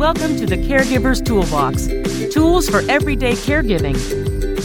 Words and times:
Welcome 0.00 0.38
to 0.38 0.46
the 0.46 0.56
Caregiver's 0.56 1.20
Toolbox 1.20 1.86
tools 2.32 2.70
for 2.70 2.80
everyday 2.90 3.32
caregiving. 3.32 3.92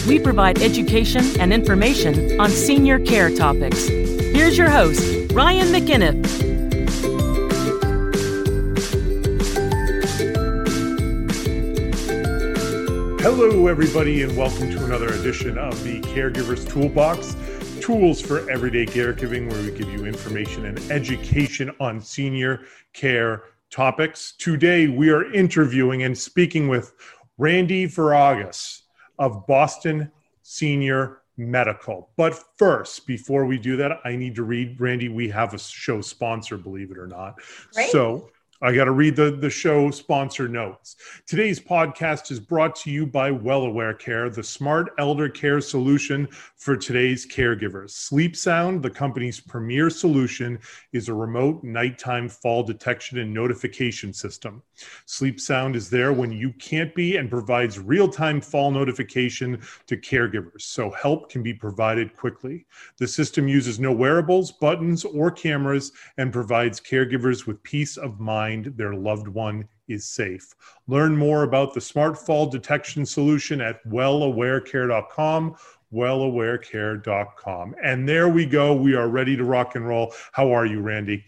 We 0.08 0.18
provide 0.18 0.62
education 0.62 1.26
and 1.42 1.52
information 1.52 2.40
on 2.40 2.50
senior 2.50 3.00
care 3.00 3.30
topics. 3.36 3.86
Here's 3.86 4.58
your 4.58 4.70
host, 4.70 5.34
Ryan 5.34 5.68
McInnes. 5.74 6.26
Hello, 13.20 13.68
everybody, 13.68 14.24
and 14.24 14.38
welcome 14.38 14.72
to 14.72 14.86
another 14.86 15.10
edition 15.10 15.58
of 15.58 15.84
the 15.84 16.00
Caregiver's 16.14 16.64
Toolbox 16.64 17.36
tools 17.82 18.22
for 18.22 18.50
everyday 18.50 18.86
caregiving, 18.86 19.52
where 19.52 19.62
we 19.62 19.78
give 19.78 19.92
you 19.92 20.06
information 20.06 20.64
and 20.64 20.80
education 20.90 21.76
on 21.82 22.00
senior 22.00 22.62
care 22.94 23.44
topics. 23.70 24.34
Today, 24.38 24.88
we 24.88 25.10
are 25.10 25.32
interviewing 25.34 26.04
and 26.04 26.18
speaking 26.18 26.68
with 26.68 26.94
Randy 27.38 27.88
Veraguas 27.88 28.82
of 29.20 29.46
Boston 29.48 30.12
Senior 30.42 31.22
Medical. 31.38 32.10
But 32.16 32.42
first, 32.58 33.06
before 33.06 33.46
we 33.46 33.58
do 33.58 33.76
that, 33.78 34.00
I 34.06 34.16
need 34.16 34.36
to 34.36 34.44
read, 34.44 34.80
Randy, 34.80 35.10
we 35.10 35.28
have 35.30 35.54
a 35.54 35.60
show 35.60 36.00
sponsor, 36.00 36.58
believe 36.58 36.92
it 36.92 36.98
or 36.98 37.08
not. 37.08 37.40
Great. 37.74 37.90
So 37.90 38.30
I 38.66 38.74
got 38.74 38.86
to 38.86 38.92
read 38.94 39.16
the, 39.16 39.30
the 39.30 39.50
show 39.52 39.92
sponsor 39.92 40.48
notes. 40.48 40.96
Today's 41.28 41.60
podcast 41.60 42.32
is 42.32 42.40
brought 42.40 42.76
to 42.78 42.90
you 42.90 43.06
by 43.06 43.30
WellAware 43.30 44.00
Care, 44.00 44.28
the 44.32 44.42
smart 44.42 44.92
elder 44.98 45.30
care 45.30 45.62
solution 45.62 46.28
for 46.58 46.76
today's 46.76 47.28
caregivers. 47.28 47.92
Sleep 47.92 48.36
Sound, 48.36 48.82
the 48.82 48.90
company's 48.90 49.40
premier 49.40 49.92
solution, 49.92 50.58
is 50.94 51.10
a 51.10 51.14
remote 51.14 51.64
nighttime 51.64 52.28
fall 52.28 52.64
detection 52.64 53.20
and 53.20 53.32
notification 53.32 54.12
system. 54.12 54.64
Sleep 55.06 55.40
Sound 55.40 55.76
is 55.76 55.88
there 55.88 56.12
when 56.12 56.32
you 56.32 56.52
can't 56.54 56.96
be 56.96 57.18
and 57.18 57.30
provides 57.30 57.78
real 57.78 58.08
time 58.08 58.42
fall 58.42 58.72
notification 58.72 59.62
to 59.86 59.96
caregivers, 59.96 60.62
so 60.62 60.90
help 60.90 61.30
can 61.30 61.44
be 61.44 61.54
provided 61.54 62.16
quickly. 62.18 62.66
The 62.98 63.08
system 63.08 63.48
uses 63.48 63.80
no 63.80 63.92
wearables, 63.92 64.54
buttons, 64.54 65.06
or 65.06 65.30
cameras 65.30 65.92
and 66.18 66.34
provides 66.34 66.82
caregivers 66.82 67.46
with 67.46 67.62
peace 67.62 67.98
of 67.98 68.20
mind 68.20 68.55
their 68.64 68.94
loved 68.94 69.28
one 69.28 69.68
is 69.88 70.06
safe. 70.06 70.54
Learn 70.88 71.16
more 71.16 71.44
about 71.44 71.74
the 71.74 71.82
smart 71.82 72.18
fall 72.18 72.48
detection 72.48 73.06
solution 73.06 73.62
at 73.62 73.84
wellawarecare.com 73.86 75.56
wellawarecare.com. 75.94 77.76
And 77.82 78.10
there 78.10 78.28
we 78.28 78.46
go. 78.46 78.74
We 78.74 78.96
are 78.96 79.08
ready 79.08 79.38
to 79.38 79.44
rock 79.44 79.76
and 79.76 79.88
roll. 79.88 80.14
How 80.34 80.52
are 80.52 80.66
you, 80.66 80.82
Randy? 80.82 81.24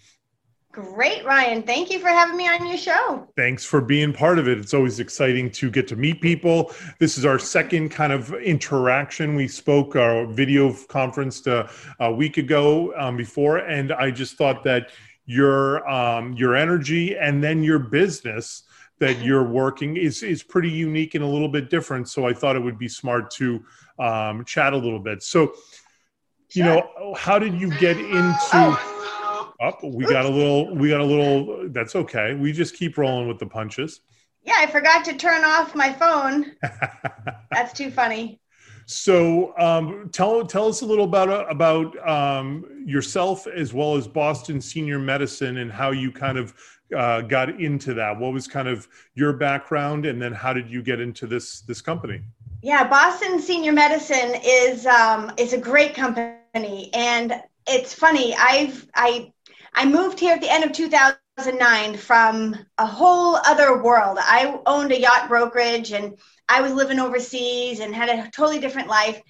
Great, 0.78 1.26
Ryan. 1.26 1.64
Thank 1.64 1.90
you 1.90 1.98
for 1.98 2.10
having 2.10 2.38
me 2.38 2.48
on 2.48 2.68
your 2.68 2.78
show. 2.78 3.28
Thanks 3.36 3.66
for 3.66 3.82
being 3.82 4.14
part 4.14 4.38
of 4.38 4.48
it. 4.48 4.60
It's 4.60 4.76
always 4.76 5.00
exciting 5.00 5.50
to 5.54 5.72
get 5.72 5.88
to 5.88 5.96
meet 5.96 6.22
people. 6.22 6.72
This 7.00 7.18
is 7.18 7.26
our 7.26 7.40
second 7.40 7.90
kind 7.90 8.14
of 8.14 8.32
interaction. 8.36 9.34
We 9.34 9.48
spoke 9.48 9.96
our 9.96 10.28
video 10.28 10.72
conference 10.88 11.48
a, 11.48 11.68
a 12.00 12.14
week 12.14 12.38
ago 12.38 12.94
um, 12.96 13.18
before, 13.18 13.58
and 13.58 13.92
I 13.92 14.12
just 14.12 14.38
thought 14.38 14.64
that 14.66 14.92
your 15.28 15.88
um, 15.88 16.34
your 16.34 16.56
energy 16.56 17.16
and 17.16 17.44
then 17.44 17.62
your 17.62 17.78
business 17.78 18.64
that 19.00 19.22
you're 19.22 19.48
working 19.48 19.96
is 19.98 20.24
is 20.24 20.42
pretty 20.42 20.72
unique 20.72 21.14
and 21.14 21.24
a 21.24 21.28
little 21.28 21.50
bit 21.50 21.70
different. 21.70 22.10
So 22.10 22.26
I 22.26 22.34
thought 22.34 22.56
it 22.56 22.64
would 22.64 22.80
be 22.80 22.88
smart 22.88 23.30
to 23.32 23.64
um, 24.00 24.44
chat 24.46 24.74
a 24.74 24.78
little 24.78 25.00
bit. 25.00 25.22
So, 25.22 25.54
you 26.54 26.64
know, 26.64 27.14
how 27.16 27.38
did 27.38 27.60
you 27.60 27.70
get 27.78 27.98
into? 27.98 28.78
Oh, 29.60 29.76
we 29.84 30.06
got 30.06 30.26
a 30.26 30.30
little. 30.30 30.74
We 30.76 30.90
got 30.90 31.02
a 31.02 31.06
little. 31.06 31.70
That's 31.70 31.96
okay. 31.96 32.34
We 32.34 32.52
just 32.52 32.76
keep 32.76 32.98
rolling 32.98 33.28
with 33.28 33.38
the 33.38 33.48
punches. 33.48 34.02
Yeah, 34.44 34.56
I 34.60 34.68
forgot 34.68 35.04
to 35.06 35.14
turn 35.18 35.44
off 35.44 35.76
my 35.76 35.92
phone. 35.92 36.56
That's 37.52 37.74
too 37.74 37.92
funny. 37.92 38.40
So 38.90 39.54
um, 39.58 40.10
tell 40.14 40.46
tell 40.46 40.70
us 40.70 40.80
a 40.80 40.86
little 40.86 41.04
about 41.04 41.30
uh, 41.30 41.46
about 41.50 42.08
um, 42.08 42.66
yourself 42.86 43.46
as 43.46 43.74
well 43.74 43.98
as 43.98 44.08
Boston 44.08 44.62
Senior 44.62 44.98
Medicine 44.98 45.58
and 45.58 45.70
how 45.70 45.92
you 45.92 46.10
kind 46.10 46.38
of 46.38 46.54
uh, 46.96 47.20
got 47.20 47.60
into 47.60 47.94
that. 47.96 48.18
What 48.18 48.32
was 48.32 48.48
kind 48.48 48.70
of 48.70 48.88
your 49.14 49.34
background, 49.34 50.06
and 50.06 50.22
then 50.22 50.32
how 50.32 50.54
did 50.54 50.70
you 50.70 50.82
get 50.82 51.02
into 51.02 51.28
this 51.28 51.60
this 51.62 51.82
company? 51.82 52.22
Yeah, 52.62 52.88
Boston 52.88 53.42
Senior 53.42 53.74
Medicine 53.74 54.40
is 54.42 54.86
um, 54.86 55.34
is 55.36 55.52
a 55.52 55.58
great 55.58 55.94
company, 55.94 56.90
and 56.94 57.44
it's 57.68 57.94
funny. 57.94 58.36
I've 58.36 58.88
I 58.96 59.34
I 59.74 59.84
moved 59.84 60.18
here 60.18 60.34
at 60.34 60.40
the 60.40 60.50
end 60.50 60.64
of 60.64 60.72
2009 61.38 61.98
from 61.98 62.56
a 62.80 62.86
whole 62.86 63.36
other 63.36 63.84
world. 63.84 64.18
I 64.20 64.60
owned 64.66 64.92
a 64.92 65.00
yacht 65.00 65.30
brokerage 65.30 65.92
and 65.92 66.18
I 66.50 66.62
was 66.62 66.74
living 66.74 67.00
overseas 67.00 67.80
and 67.80 67.94
had 67.94 68.10
a 68.10 68.24
totally 68.32 68.60
different 68.60 68.88
life. 68.88 69.22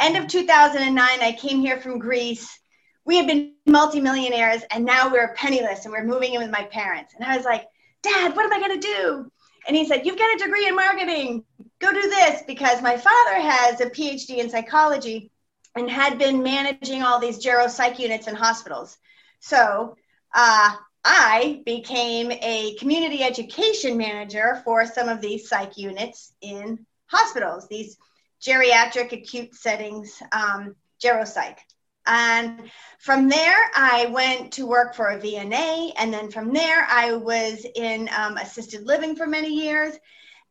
End 0.00 0.16
of 0.16 0.26
2009, 0.26 0.98
I 0.98 1.32
came 1.32 1.60
here 1.60 1.80
from 1.80 2.00
Greece. 2.00 2.58
We 3.04 3.16
had 3.16 3.28
been 3.28 3.54
multimillionaires 3.64 4.62
and 4.72 4.84
now 4.84 5.12
we're 5.12 5.34
penniless 5.34 5.84
and 5.84 5.92
we're 5.92 6.04
moving 6.04 6.34
in 6.34 6.40
with 6.40 6.50
my 6.50 6.64
parents. 6.64 7.14
And 7.14 7.24
I 7.24 7.36
was 7.36 7.46
like, 7.46 7.64
Dad, 8.02 8.34
what 8.34 8.44
am 8.44 8.52
I 8.52 8.58
going 8.58 8.80
to 8.80 8.86
do? 8.86 9.30
And 9.68 9.76
he 9.76 9.86
said, 9.86 10.04
You've 10.04 10.18
got 10.18 10.34
a 10.34 10.44
degree 10.44 10.66
in 10.66 10.74
marketing. 10.74 11.44
Go 11.78 11.92
do 11.92 12.00
this 12.00 12.42
because 12.44 12.82
my 12.82 12.96
father 12.96 13.40
has 13.40 13.80
a 13.80 13.86
PhD 13.86 14.38
in 14.38 14.50
psychology 14.50 15.30
and 15.76 15.88
had 15.88 16.18
been 16.18 16.42
managing 16.42 17.04
all 17.04 17.20
these 17.20 17.38
gero 17.38 17.68
psych 17.68 18.00
units 18.00 18.26
in 18.26 18.34
hospitals. 18.34 18.98
So 19.38 19.96
uh, 20.34 20.74
I 21.04 21.62
became 21.66 22.30
a 22.30 22.76
community 22.78 23.22
education 23.22 23.96
manager 23.96 24.62
for 24.64 24.86
some 24.86 25.08
of 25.08 25.20
these 25.20 25.48
psych 25.48 25.76
units 25.76 26.32
in 26.40 26.86
hospitals, 27.06 27.66
these 27.68 27.96
geriatric 28.40 29.12
acute 29.12 29.54
settings, 29.54 30.22
um, 30.32 30.76
geropsych. 31.02 31.58
And 32.06 32.70
from 32.98 33.28
there, 33.28 33.56
I 33.74 34.06
went 34.06 34.52
to 34.54 34.66
work 34.66 34.94
for 34.94 35.08
a 35.08 35.18
VNA. 35.20 35.92
And 35.96 36.12
then 36.12 36.30
from 36.30 36.52
there, 36.52 36.86
I 36.90 37.14
was 37.14 37.64
in 37.76 38.08
um, 38.16 38.36
assisted 38.36 38.86
living 38.86 39.14
for 39.14 39.26
many 39.26 39.54
years. 39.54 39.94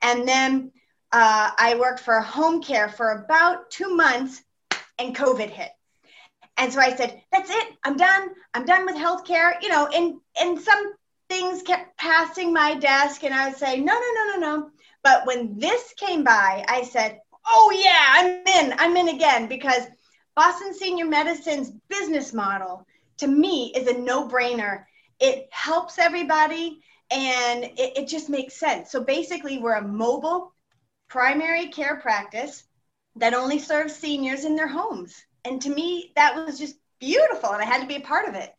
And 0.01 0.27
then 0.27 0.71
uh, 1.11 1.51
I 1.57 1.75
worked 1.77 1.99
for 1.99 2.19
home 2.21 2.61
care 2.61 2.87
for 2.87 3.11
about 3.11 3.69
two 3.69 3.95
months, 3.95 4.41
and 4.97 5.15
COVID 5.15 5.49
hit. 5.49 5.71
And 6.57 6.71
so 6.71 6.79
I 6.79 6.95
said, 6.95 7.21
that's 7.31 7.49
it. 7.49 7.67
I'm 7.83 7.97
done. 7.97 8.29
I'm 8.53 8.65
done 8.65 8.85
with 8.85 8.95
healthcare. 8.95 9.53
You 9.61 9.69
know, 9.69 9.87
and 9.87 10.19
and 10.39 10.59
some 10.59 10.93
things 11.29 11.63
kept 11.63 11.97
passing 11.97 12.53
my 12.53 12.75
desk 12.75 13.23
and 13.23 13.33
I 13.33 13.47
would 13.47 13.57
say, 13.57 13.79
no, 13.79 13.93
no, 13.93 14.13
no, 14.15 14.33
no, 14.33 14.39
no. 14.39 14.69
But 15.01 15.25
when 15.25 15.57
this 15.57 15.93
came 15.95 16.23
by, 16.23 16.65
I 16.67 16.83
said, 16.83 17.19
oh 17.47 17.71
yeah, 17.73 18.05
I'm 18.09 18.27
in. 18.45 18.73
I'm 18.77 18.97
in 18.97 19.15
again 19.15 19.47
because 19.47 19.83
Boston 20.35 20.73
Senior 20.73 21.05
Medicine's 21.05 21.71
business 21.89 22.33
model 22.33 22.85
to 23.17 23.27
me 23.27 23.71
is 23.75 23.87
a 23.87 23.97
no-brainer. 23.97 24.83
It 25.19 25.47
helps 25.51 25.99
everybody 25.99 26.81
and 27.09 27.63
it, 27.63 27.97
it 27.97 28.07
just 28.07 28.29
makes 28.29 28.59
sense. 28.59 28.91
So 28.91 29.01
basically, 29.03 29.57
we're 29.57 29.75
a 29.75 29.87
mobile 29.87 30.53
primary 31.07 31.67
care 31.67 31.97
practice 31.97 32.63
that 33.15 33.33
only 33.33 33.59
serves 33.59 33.95
seniors 33.95 34.45
in 34.45 34.55
their 34.55 34.67
homes 34.67 35.23
and 35.45 35.61
to 35.61 35.69
me 35.69 36.11
that 36.15 36.35
was 36.35 36.59
just 36.59 36.75
beautiful 36.99 37.51
and 37.51 37.61
i 37.61 37.65
had 37.65 37.81
to 37.81 37.87
be 37.87 37.95
a 37.95 38.01
part 38.01 38.27
of 38.27 38.35
it. 38.35 38.53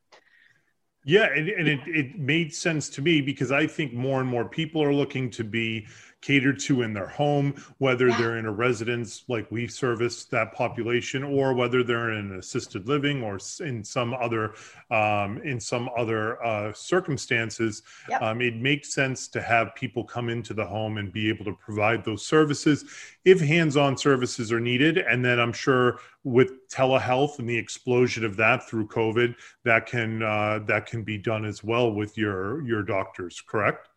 Yeah 1.04 1.28
and, 1.34 1.48
and 1.48 1.68
it, 1.68 1.80
it 1.86 2.18
made 2.18 2.54
sense 2.54 2.88
to 2.90 3.02
me 3.02 3.20
because 3.20 3.50
i 3.50 3.66
think 3.66 3.92
more 3.92 4.20
and 4.20 4.28
more 4.28 4.44
people 4.44 4.82
are 4.82 4.94
looking 4.94 5.30
to 5.30 5.44
be 5.44 5.86
catered 6.22 6.58
to 6.60 6.82
in 6.82 6.94
their 6.94 7.08
home, 7.08 7.54
whether 7.78 8.08
yeah. 8.08 8.16
they're 8.16 8.38
in 8.38 8.46
a 8.46 8.50
residence 8.50 9.24
like 9.28 9.50
we 9.50 9.66
service 9.66 10.24
that 10.26 10.54
population, 10.54 11.22
or 11.22 11.52
whether 11.52 11.82
they're 11.82 12.12
in 12.12 12.32
assisted 12.36 12.88
living 12.88 13.22
or 13.22 13.38
in 13.60 13.84
some 13.84 14.14
other 14.14 14.54
um, 14.90 15.38
in 15.42 15.60
some 15.60 15.90
other 15.96 16.42
uh, 16.42 16.72
circumstances. 16.72 17.82
Yep. 18.08 18.22
Um, 18.22 18.40
it 18.40 18.56
makes 18.56 18.94
sense 18.94 19.28
to 19.28 19.42
have 19.42 19.74
people 19.74 20.04
come 20.04 20.28
into 20.30 20.54
the 20.54 20.64
home 20.64 20.96
and 20.98 21.12
be 21.12 21.28
able 21.28 21.44
to 21.44 21.52
provide 21.52 22.04
those 22.04 22.24
services 22.24 22.84
if 23.24 23.40
hands-on 23.40 23.96
services 23.98 24.50
are 24.50 24.60
needed. 24.60 24.98
And 24.98 25.24
then 25.24 25.38
I'm 25.38 25.52
sure 25.52 25.98
with 26.24 26.68
telehealth 26.68 27.38
and 27.40 27.48
the 27.48 27.56
explosion 27.56 28.24
of 28.24 28.36
that 28.36 28.68
through 28.68 28.86
COVID, 28.86 29.34
that 29.64 29.86
can 29.86 30.22
uh, 30.22 30.60
that 30.66 30.86
can 30.86 31.02
be 31.02 31.18
done 31.18 31.44
as 31.44 31.64
well 31.64 31.92
with 31.92 32.16
your 32.16 32.62
your 32.62 32.82
doctors. 32.82 33.42
Correct? 33.44 33.88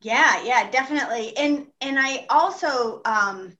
Yeah, 0.00 0.42
yeah, 0.44 0.70
definitely. 0.70 1.36
And 1.36 1.66
and 1.80 1.98
I 1.98 2.26
also 2.30 3.02
um, 3.04 3.56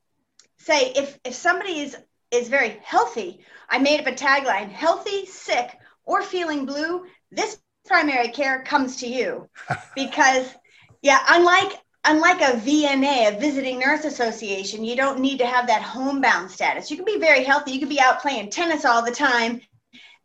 say 0.58 0.92
if 0.96 1.18
if 1.24 1.34
somebody 1.34 1.80
is 1.80 1.96
is 2.30 2.48
very 2.48 2.80
healthy, 2.82 3.40
I 3.68 3.78
made 3.78 4.00
up 4.00 4.06
a 4.06 4.12
tagline: 4.12 4.70
healthy, 4.70 5.26
sick, 5.26 5.70
or 6.04 6.22
feeling 6.22 6.66
blue. 6.66 7.04
This 7.30 7.58
primary 7.86 8.28
care 8.28 8.62
comes 8.62 8.98
to 8.98 9.06
you 9.08 9.48
because 9.96 10.54
yeah, 11.02 11.18
unlike 11.28 11.72
unlike 12.04 12.40
a 12.40 12.56
VNA, 12.58 13.28
a 13.28 13.38
visiting 13.38 13.78
nurse 13.78 14.04
association, 14.04 14.84
you 14.84 14.96
don't 14.96 15.20
need 15.20 15.38
to 15.38 15.46
have 15.46 15.66
that 15.66 15.82
homebound 15.82 16.50
status. 16.50 16.90
You 16.90 16.96
can 16.96 17.04
be 17.06 17.18
very 17.18 17.44
healthy. 17.44 17.72
You 17.72 17.80
can 17.80 17.88
be 17.88 18.00
out 18.00 18.22
playing 18.22 18.50
tennis 18.50 18.84
all 18.86 19.04
the 19.04 19.10
time 19.12 19.60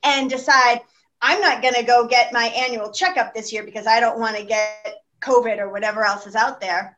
and 0.04 0.30
decide 0.30 0.82
I'm 1.22 1.42
not 1.42 1.62
going 1.62 1.74
to 1.76 1.84
go 1.84 2.08
get 2.08 2.34
my 2.34 2.46
annual 2.46 2.92
checkup 2.92 3.34
this 3.34 3.52
year 3.52 3.64
because 3.64 3.88
I 3.88 4.00
don't 4.00 4.20
want 4.20 4.38
to 4.38 4.46
get 4.46 4.96
COVID 5.26 5.60
or 5.60 5.70
whatever 5.70 6.06
else 6.06 6.28
is 6.28 6.36
out 6.36 6.62
there. 6.62 6.98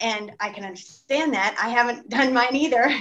And 0.00 0.32
I 0.40 0.50
can 0.50 0.64
understand 0.64 1.34
that. 1.34 1.56
I 1.60 1.68
haven't 1.68 2.08
done 2.08 2.32
mine 2.32 2.56
either. 2.56 2.92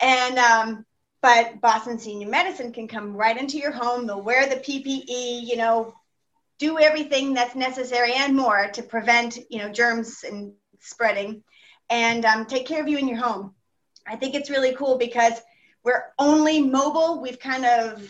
And, 0.00 0.38
um, 0.38 0.86
but 1.22 1.60
Boston 1.60 1.98
Senior 1.98 2.28
Medicine 2.28 2.72
can 2.72 2.88
come 2.88 3.16
right 3.16 3.36
into 3.36 3.58
your 3.58 3.72
home. 3.72 4.06
They'll 4.06 4.22
wear 4.22 4.46
the 4.46 4.56
PPE, 4.56 5.46
you 5.46 5.56
know, 5.56 5.94
do 6.58 6.78
everything 6.78 7.34
that's 7.34 7.54
necessary 7.54 8.12
and 8.14 8.36
more 8.36 8.68
to 8.74 8.82
prevent, 8.82 9.38
you 9.50 9.58
know, 9.58 9.70
germs 9.70 10.24
and 10.24 10.52
spreading 10.80 11.42
and 11.90 12.24
um, 12.24 12.46
take 12.46 12.66
care 12.66 12.80
of 12.80 12.88
you 12.88 12.98
in 12.98 13.08
your 13.08 13.18
home. 13.18 13.54
I 14.06 14.16
think 14.16 14.34
it's 14.34 14.50
really 14.50 14.74
cool 14.74 14.98
because 14.98 15.34
we're 15.82 16.04
only 16.18 16.60
mobile. 16.60 17.20
We've 17.20 17.38
kind 17.38 17.64
of 17.64 18.08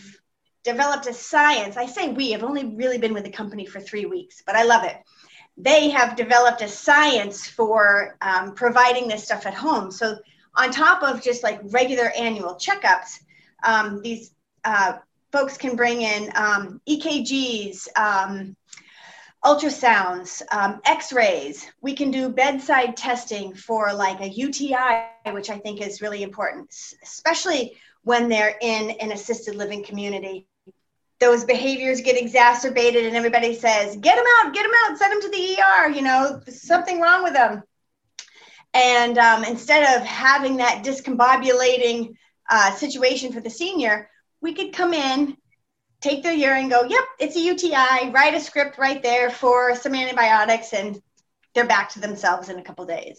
developed 0.64 1.06
a 1.06 1.14
science. 1.14 1.76
I 1.76 1.86
say 1.86 2.08
we 2.08 2.32
have 2.32 2.42
only 2.42 2.64
really 2.64 2.98
been 2.98 3.14
with 3.14 3.24
the 3.24 3.30
company 3.30 3.66
for 3.66 3.80
three 3.80 4.04
weeks, 4.04 4.42
but 4.44 4.56
I 4.56 4.64
love 4.64 4.84
it 4.84 4.96
they 5.56 5.88
have 5.90 6.16
developed 6.16 6.62
a 6.62 6.68
science 6.68 7.46
for 7.46 8.16
um, 8.20 8.54
providing 8.54 9.08
this 9.08 9.24
stuff 9.24 9.46
at 9.46 9.54
home. 9.54 9.90
So, 9.90 10.18
on 10.54 10.70
top 10.70 11.02
of 11.02 11.22
just 11.22 11.42
like 11.42 11.60
regular 11.64 12.10
annual 12.16 12.54
checkups, 12.54 13.20
um, 13.64 14.00
these 14.02 14.32
uh, 14.64 14.94
folks 15.32 15.56
can 15.56 15.76
bring 15.76 16.00
in 16.00 16.30
um, 16.34 16.80
EKGs, 16.88 17.88
um, 17.96 18.56
ultrasounds, 19.44 20.42
um, 20.52 20.80
x 20.86 21.12
rays. 21.12 21.66
We 21.82 21.94
can 21.94 22.10
do 22.10 22.30
bedside 22.30 22.96
testing 22.96 23.54
for 23.54 23.92
like 23.92 24.20
a 24.20 24.28
UTI, 24.28 25.08
which 25.26 25.50
I 25.50 25.58
think 25.58 25.80
is 25.80 26.00
really 26.00 26.22
important, 26.22 26.74
especially 27.02 27.76
when 28.02 28.28
they're 28.28 28.56
in 28.60 28.90
an 28.92 29.12
assisted 29.12 29.56
living 29.56 29.84
community 29.84 30.48
those 31.18 31.44
behaviors 31.44 32.00
get 32.00 32.20
exacerbated 32.20 33.06
and 33.06 33.16
everybody 33.16 33.54
says 33.54 33.96
get 33.96 34.16
them 34.16 34.24
out 34.40 34.54
get 34.54 34.62
them 34.62 34.72
out 34.84 34.98
send 34.98 35.12
them 35.12 35.20
to 35.20 35.30
the 35.30 35.58
er 35.62 35.90
you 35.90 36.02
know 36.02 36.40
something 36.48 37.00
wrong 37.00 37.22
with 37.22 37.32
them 37.32 37.62
and 38.74 39.16
um, 39.16 39.44
instead 39.44 39.96
of 39.96 40.06
having 40.06 40.56
that 40.58 40.84
discombobulating 40.84 42.14
uh, 42.50 42.70
situation 42.72 43.32
for 43.32 43.40
the 43.40 43.50
senior 43.50 44.10
we 44.40 44.52
could 44.52 44.72
come 44.72 44.92
in 44.92 45.36
take 46.00 46.22
their 46.22 46.34
urine 46.34 46.68
go 46.68 46.84
yep 46.84 47.04
it's 47.18 47.36
a 47.36 47.40
uti 47.40 47.70
write 47.70 48.34
a 48.34 48.40
script 48.40 48.78
right 48.78 49.02
there 49.02 49.30
for 49.30 49.74
some 49.74 49.94
antibiotics 49.94 50.72
and 50.72 51.00
they're 51.56 51.66
back 51.66 51.88
to 51.88 52.00
themselves 52.00 52.50
in 52.50 52.58
a 52.58 52.62
couple 52.62 52.84
days. 52.84 53.18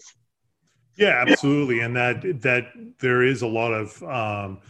Yeah 0.96 1.24
absolutely. 1.26 1.80
And 1.80 1.94
that 1.96 2.22
that 2.42 2.68
there 3.00 3.22
is 3.22 3.42
a 3.42 3.46
lot 3.46 3.72
of 3.72 4.02
um, 4.04 4.60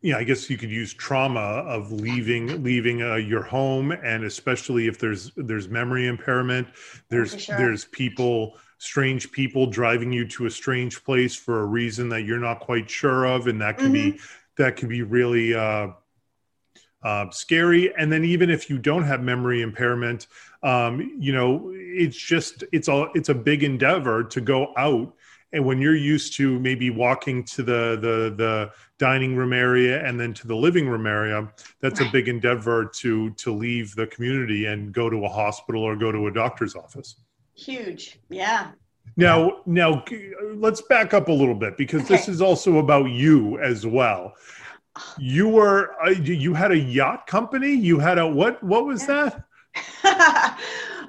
yeah, 0.00 0.16
I 0.16 0.24
guess 0.24 0.48
you 0.48 0.56
could 0.56 0.70
use 0.70 0.94
trauma 0.94 1.40
of 1.40 1.90
leaving 1.90 2.62
leaving 2.62 3.02
uh, 3.02 3.16
your 3.16 3.42
home, 3.42 3.90
and 3.90 4.24
especially 4.24 4.86
if 4.86 4.98
there's 4.98 5.32
there's 5.36 5.68
memory 5.68 6.06
impairment, 6.06 6.68
there's 7.08 7.40
sure. 7.40 7.56
there's 7.56 7.84
people 7.86 8.56
strange 8.78 9.32
people 9.32 9.66
driving 9.66 10.12
you 10.12 10.26
to 10.28 10.46
a 10.46 10.50
strange 10.50 11.02
place 11.02 11.34
for 11.34 11.62
a 11.62 11.66
reason 11.66 12.08
that 12.08 12.22
you're 12.22 12.38
not 12.38 12.60
quite 12.60 12.88
sure 12.88 13.24
of, 13.24 13.48
and 13.48 13.60
that 13.60 13.76
can 13.76 13.92
mm-hmm. 13.92 14.10
be 14.12 14.20
that 14.56 14.76
can 14.76 14.88
be 14.88 15.02
really 15.02 15.54
uh, 15.54 15.88
uh, 17.02 17.30
scary. 17.30 17.92
And 17.96 18.12
then 18.12 18.24
even 18.24 18.50
if 18.50 18.70
you 18.70 18.78
don't 18.78 19.02
have 19.02 19.22
memory 19.22 19.62
impairment, 19.62 20.28
um, 20.62 21.16
you 21.18 21.32
know, 21.32 21.72
it's 21.74 22.16
just 22.16 22.62
it's 22.70 22.88
all 22.88 23.08
it's 23.14 23.30
a 23.30 23.34
big 23.34 23.64
endeavor 23.64 24.22
to 24.24 24.40
go 24.40 24.72
out 24.76 25.12
and 25.52 25.64
when 25.64 25.80
you're 25.80 25.96
used 25.96 26.34
to 26.34 26.58
maybe 26.58 26.90
walking 26.90 27.42
to 27.42 27.62
the 27.62 27.98
the 28.00 28.34
the 28.36 28.70
dining 28.98 29.36
room 29.36 29.52
area 29.52 30.04
and 30.04 30.18
then 30.18 30.34
to 30.34 30.46
the 30.46 30.54
living 30.54 30.88
room 30.88 31.06
area 31.06 31.48
that's 31.80 32.00
right. 32.00 32.08
a 32.08 32.12
big 32.12 32.28
endeavor 32.28 32.84
to 32.84 33.30
to 33.30 33.52
leave 33.52 33.94
the 33.94 34.06
community 34.08 34.66
and 34.66 34.92
go 34.92 35.08
to 35.08 35.24
a 35.24 35.28
hospital 35.28 35.82
or 35.82 35.96
go 35.96 36.12
to 36.12 36.26
a 36.26 36.32
doctor's 36.32 36.74
office. 36.74 37.16
Huge. 37.54 38.18
Yeah. 38.28 38.70
Now 39.16 39.62
now 39.66 40.04
let's 40.54 40.82
back 40.82 41.14
up 41.14 41.28
a 41.28 41.32
little 41.32 41.54
bit 41.54 41.76
because 41.76 42.02
okay. 42.02 42.16
this 42.16 42.28
is 42.28 42.40
also 42.40 42.78
about 42.78 43.10
you 43.10 43.58
as 43.58 43.86
well. 43.86 44.34
You 45.16 45.48
were 45.48 45.94
uh, 46.04 46.10
you 46.10 46.54
had 46.54 46.72
a 46.72 46.78
yacht 46.78 47.28
company? 47.28 47.72
You 47.72 48.00
had 48.00 48.18
a 48.18 48.26
what 48.26 48.60
what 48.64 48.84
was 48.84 49.06
that 49.06 49.44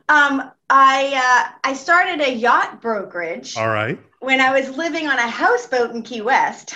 um 0.10 0.52
i 0.70 1.14
uh 1.16 1.58
i 1.64 1.74
started 1.74 2.20
a 2.20 2.34
yacht 2.34 2.82
brokerage 2.82 3.56
all 3.56 3.70
right 3.70 4.00
when 4.20 4.42
I 4.42 4.52
was 4.52 4.76
living 4.76 5.08
on 5.08 5.18
a 5.18 5.28
houseboat 5.28 5.92
in 5.92 6.04
Key 6.04 6.22
West. 6.22 6.76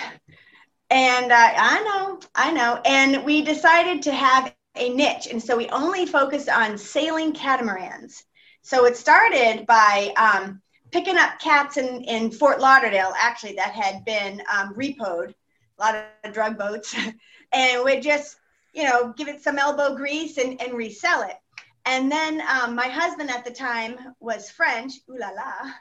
And 0.90 1.32
uh, 1.32 1.50
I 1.56 1.82
know, 1.82 2.20
I 2.34 2.52
know. 2.52 2.80
And 2.84 3.24
we 3.24 3.42
decided 3.42 4.02
to 4.02 4.12
have 4.12 4.54
a 4.76 4.88
niche. 4.90 5.28
And 5.30 5.42
so 5.42 5.56
we 5.56 5.68
only 5.68 6.06
focused 6.06 6.48
on 6.48 6.78
sailing 6.78 7.32
catamarans. 7.32 8.24
So 8.62 8.86
it 8.86 8.96
started 8.96 9.66
by 9.66 10.12
um, 10.16 10.62
picking 10.90 11.18
up 11.18 11.38
cats 11.38 11.76
in, 11.76 12.02
in 12.04 12.30
Fort 12.30 12.60
Lauderdale, 12.60 13.12
actually, 13.18 13.54
that 13.54 13.72
had 13.72 14.04
been 14.04 14.42
um, 14.52 14.74
repoed, 14.74 15.34
a 15.78 15.82
lot 15.82 15.94
of 16.24 16.32
drug 16.32 16.58
boats. 16.58 16.94
and 17.52 17.84
we'd 17.84 18.02
just, 18.02 18.36
you 18.72 18.84
know, 18.84 19.12
give 19.16 19.28
it 19.28 19.42
some 19.42 19.58
elbow 19.58 19.94
grease 19.94 20.38
and, 20.38 20.60
and 20.62 20.74
resell 20.74 21.22
it. 21.22 21.36
And 21.86 22.10
then 22.10 22.42
um, 22.42 22.74
my 22.74 22.88
husband 22.88 23.30
at 23.30 23.44
the 23.44 23.50
time 23.50 23.96
was 24.20 24.50
French, 24.50 24.92
ooh 25.10 25.18
la 25.18 25.28
la. 25.28 25.72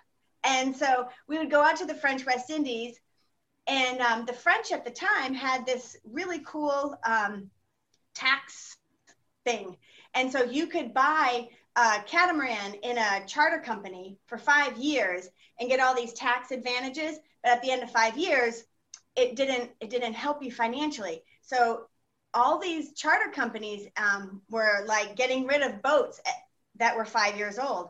And 0.43 0.75
so 0.75 1.07
we 1.27 1.37
would 1.37 1.49
go 1.49 1.61
out 1.61 1.77
to 1.77 1.85
the 1.85 1.95
French 1.95 2.25
West 2.25 2.49
Indies, 2.49 2.99
and 3.67 4.01
um, 4.01 4.25
the 4.25 4.33
French 4.33 4.71
at 4.73 4.83
the 4.83 4.91
time 4.91 5.33
had 5.33 5.65
this 5.65 5.95
really 6.03 6.39
cool 6.45 6.97
um, 7.05 7.49
tax 8.13 8.75
thing. 9.45 9.77
And 10.13 10.31
so 10.31 10.43
you 10.43 10.67
could 10.67 10.93
buy 10.93 11.47
a 11.75 12.03
catamaran 12.05 12.75
in 12.83 12.97
a 12.97 13.25
charter 13.25 13.59
company 13.59 14.17
for 14.27 14.37
five 14.37 14.77
years 14.77 15.29
and 15.59 15.69
get 15.69 15.79
all 15.79 15.95
these 15.95 16.13
tax 16.13 16.51
advantages. 16.51 17.17
But 17.41 17.53
at 17.53 17.61
the 17.61 17.71
end 17.71 17.83
of 17.83 17.91
five 17.91 18.17
years, 18.17 18.63
it 19.15 19.35
didn't 19.35 19.71
it 19.79 19.89
didn't 19.89 20.13
help 20.13 20.43
you 20.43 20.51
financially. 20.51 21.23
So 21.41 21.85
all 22.33 22.59
these 22.59 22.93
charter 22.93 23.31
companies 23.31 23.87
um, 23.97 24.41
were 24.49 24.85
like 24.87 25.15
getting 25.15 25.45
rid 25.45 25.61
of 25.61 25.81
boats 25.81 26.19
that 26.77 26.95
were 26.95 27.05
five 27.05 27.37
years 27.37 27.59
old 27.59 27.89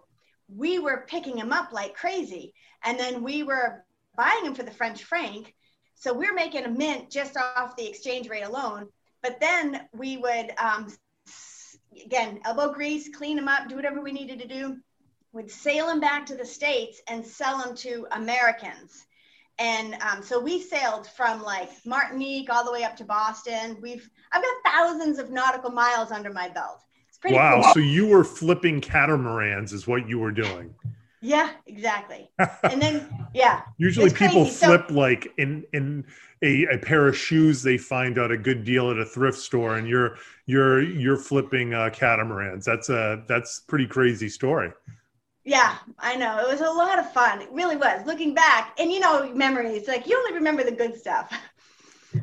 we 0.55 0.79
were 0.79 1.05
picking 1.07 1.35
them 1.35 1.51
up 1.51 1.71
like 1.71 1.95
crazy. 1.95 2.53
And 2.83 2.99
then 2.99 3.23
we 3.23 3.43
were 3.43 3.85
buying 4.15 4.43
them 4.43 4.55
for 4.55 4.63
the 4.63 4.71
French 4.71 5.03
franc. 5.03 5.53
So 5.95 6.13
we're 6.13 6.33
making 6.33 6.65
a 6.65 6.69
mint 6.69 7.09
just 7.09 7.37
off 7.37 7.75
the 7.75 7.87
exchange 7.87 8.29
rate 8.29 8.43
alone. 8.43 8.87
But 9.21 9.39
then 9.39 9.87
we 9.93 10.17
would, 10.17 10.51
um, 10.57 10.93
again, 12.05 12.39
elbow 12.43 12.73
grease, 12.73 13.09
clean 13.15 13.37
them 13.37 13.47
up, 13.47 13.69
do 13.69 13.75
whatever 13.75 14.01
we 14.01 14.11
needed 14.11 14.39
to 14.39 14.47
do. 14.47 14.77
Would 15.31 15.49
sail 15.49 15.87
them 15.87 15.99
back 15.99 16.27
to 16.27 16.35
the 16.35 16.45
States 16.45 17.01
and 17.07 17.25
sell 17.25 17.57
them 17.57 17.75
to 17.77 18.05
Americans. 18.11 19.05
And 19.59 19.95
um, 19.95 20.23
so 20.23 20.39
we 20.39 20.61
sailed 20.61 21.07
from 21.07 21.43
like 21.43 21.69
Martinique 21.85 22.49
all 22.49 22.65
the 22.65 22.71
way 22.71 22.83
up 22.83 22.95
to 22.97 23.03
Boston. 23.03 23.77
We've 23.81 24.09
I've 24.31 24.41
got 24.41 24.71
thousands 24.71 25.19
of 25.19 25.29
nautical 25.29 25.69
miles 25.69 26.11
under 26.11 26.33
my 26.33 26.49
belt 26.49 26.83
wow. 27.31 27.61
Cool. 27.61 27.73
So 27.73 27.79
you 27.79 28.07
were 28.07 28.23
flipping 28.23 28.81
catamarans, 28.81 29.73
is 29.73 29.87
what 29.87 30.07
you 30.07 30.19
were 30.19 30.31
doing. 30.31 30.73
Yeah, 31.21 31.51
exactly. 31.67 32.29
And 32.63 32.81
then, 32.81 33.27
yeah. 33.33 33.61
Usually 33.77 34.09
people 34.09 34.45
flip 34.45 34.85
so, 34.89 34.93
like 34.93 35.31
in 35.37 35.63
in 35.73 36.05
a, 36.41 36.65
a 36.65 36.77
pair 36.77 37.07
of 37.07 37.15
shoes 37.15 37.61
they 37.63 37.77
find 37.77 38.17
out 38.17 38.31
a 38.31 38.37
good 38.37 38.63
deal 38.63 38.89
at 38.91 38.97
a 38.97 39.05
thrift 39.05 39.37
store, 39.37 39.77
and 39.77 39.87
you're 39.87 40.17
you're 40.45 40.81
you're 40.81 41.17
flipping 41.17 41.73
uh, 41.73 41.89
catamarans. 41.93 42.65
That's 42.65 42.89
a 42.89 43.23
that's 43.27 43.61
pretty 43.67 43.87
crazy 43.87 44.27
story. 44.27 44.71
Yeah, 45.45 45.77
I 45.99 46.15
know. 46.15 46.39
It 46.39 46.47
was 46.49 46.61
a 46.61 46.71
lot 46.71 46.99
of 46.99 47.11
fun. 47.11 47.41
It 47.41 47.49
really 47.51 47.75
was. 47.75 48.05
Looking 48.05 48.33
back, 48.33 48.75
and 48.79 48.91
you 48.91 48.99
know, 48.99 49.33
memories 49.33 49.87
like 49.87 50.07
you 50.07 50.17
only 50.17 50.33
remember 50.33 50.63
the 50.63 50.71
good 50.71 50.97
stuff 50.97 51.33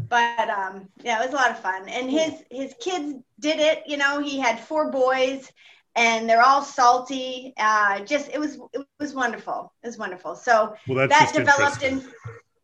but 0.09 0.49
um, 0.49 0.89
yeah, 1.03 1.21
it 1.21 1.27
was 1.27 1.33
a 1.33 1.37
lot 1.37 1.51
of 1.51 1.59
fun. 1.61 1.89
And 1.89 2.11
his 2.11 2.43
his 2.51 2.75
kids 2.81 3.15
did 3.39 3.61
it. 3.61 3.83
You 3.87 3.97
know, 3.97 4.21
he 4.21 4.39
had 4.39 4.61
four 4.61 4.91
boys, 4.91 5.51
and 5.97 6.29
they're 6.29 6.43
all 6.43 6.63
salty. 6.63 7.55
Uh, 7.57 8.01
just 8.01 8.31
it 8.33 8.39
was 8.39 8.59
it 8.73 8.87
was 8.99 9.15
wonderful. 9.15 9.73
It 9.83 9.89
was 9.89 9.99
wonderful. 9.99 10.35
So 10.35 10.75
well, 10.89 11.09
that 11.09 11.33
developed 11.35 11.83
in 11.83 12.05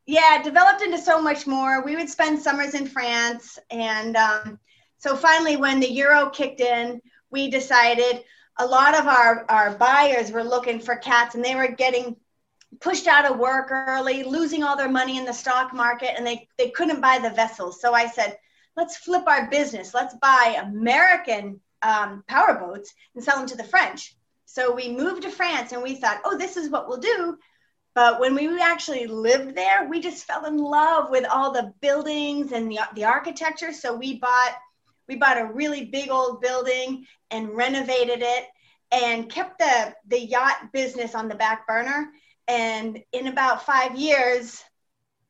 yeah, 0.07 0.43
developed 0.43 0.83
into 0.83 0.99
so 0.99 1.21
much 1.21 1.47
more. 1.47 1.83
We 1.83 1.97
would 1.97 2.09
spend 2.09 2.41
summers 2.41 2.75
in 2.75 2.87
France, 2.87 3.59
and 3.71 4.17
um, 4.17 4.59
so 4.99 5.17
finally, 5.17 5.57
when 5.57 5.81
the 5.81 5.91
euro 5.91 6.31
kicked 6.31 6.61
in, 6.61 7.01
we 7.31 7.51
decided 7.51 8.23
a 8.59 8.67
lot 8.67 8.99
of 8.99 9.07
our 9.07 9.45
our 9.49 9.71
buyers 9.77 10.31
were 10.31 10.45
looking 10.45 10.81
for 10.81 10.97
cats, 10.97 11.35
and 11.35 11.45
they 11.45 11.55
were 11.55 11.69
getting 11.69 12.17
pushed 12.81 13.07
out 13.07 13.31
of 13.31 13.39
work 13.39 13.69
early, 13.71 14.23
losing 14.25 14.63
all 14.63 14.77
their 14.77 14.89
money 14.89 15.17
in 15.19 15.25
the 15.25 15.33
stock 15.33 15.73
market, 15.73 16.15
and 16.17 16.27
they, 16.27 16.49
they 16.59 16.71
couldn't 16.71 17.01
buy 17.01 17.19
the 17.19 17.31
vessels. 17.31 17.81
So 17.81 17.95
I 17.95 18.09
said, 18.09 18.37
let's 18.77 18.97
flip 18.97 19.27
our 19.27 19.49
business. 19.49 19.95
Let's 19.95 20.15
buy 20.21 20.57
American 20.61 21.61
um, 21.83 22.25
powerboats 22.29 22.93
and 23.15 23.23
sell 23.25 23.39
them 23.39 23.47
to 23.49 23.57
the 23.57 23.65
French. 23.65 24.15
So 24.45 24.75
we 24.75 24.91
moved 24.91 25.23
to 25.23 25.31
France 25.31 25.73
and 25.73 25.83
we 25.83 25.95
thought, 25.95 26.21
oh, 26.25 26.37
this 26.37 26.57
is 26.57 26.71
what 26.71 26.89
we'll 26.89 26.99
do. 26.99 27.39
But 27.95 28.21
when 28.21 28.35
we 28.35 28.61
actually 28.61 29.07
lived 29.07 29.55
there, 29.55 29.89
we 29.89 30.01
just 30.01 30.25
fell 30.25 30.45
in 30.45 30.59
love 30.59 31.11
with 31.11 31.25
all 31.25 31.53
the 31.53 31.73
buildings 31.81 32.53
and 32.53 32.71
the, 32.71 32.81
the 32.95 33.05
architecture. 33.05 33.73
So 33.73 33.97
we 33.97 34.19
bought 34.19 34.53
we 35.09 35.17
bought 35.17 35.41
a 35.41 35.53
really 35.53 35.85
big 35.85 36.11
old 36.11 36.41
building 36.41 37.07
and 37.31 37.57
renovated 37.57 38.23
it 38.23 38.47
and 38.93 39.31
kept 39.31 39.59
the 39.59 39.95
the 40.09 40.21
yacht 40.21 40.73
business 40.73 41.15
on 41.15 41.29
the 41.29 41.35
back 41.35 41.67
burner. 41.67 42.11
And 42.49 43.03
in 43.13 43.27
about 43.27 43.67
five 43.67 43.97
years, 43.97 44.63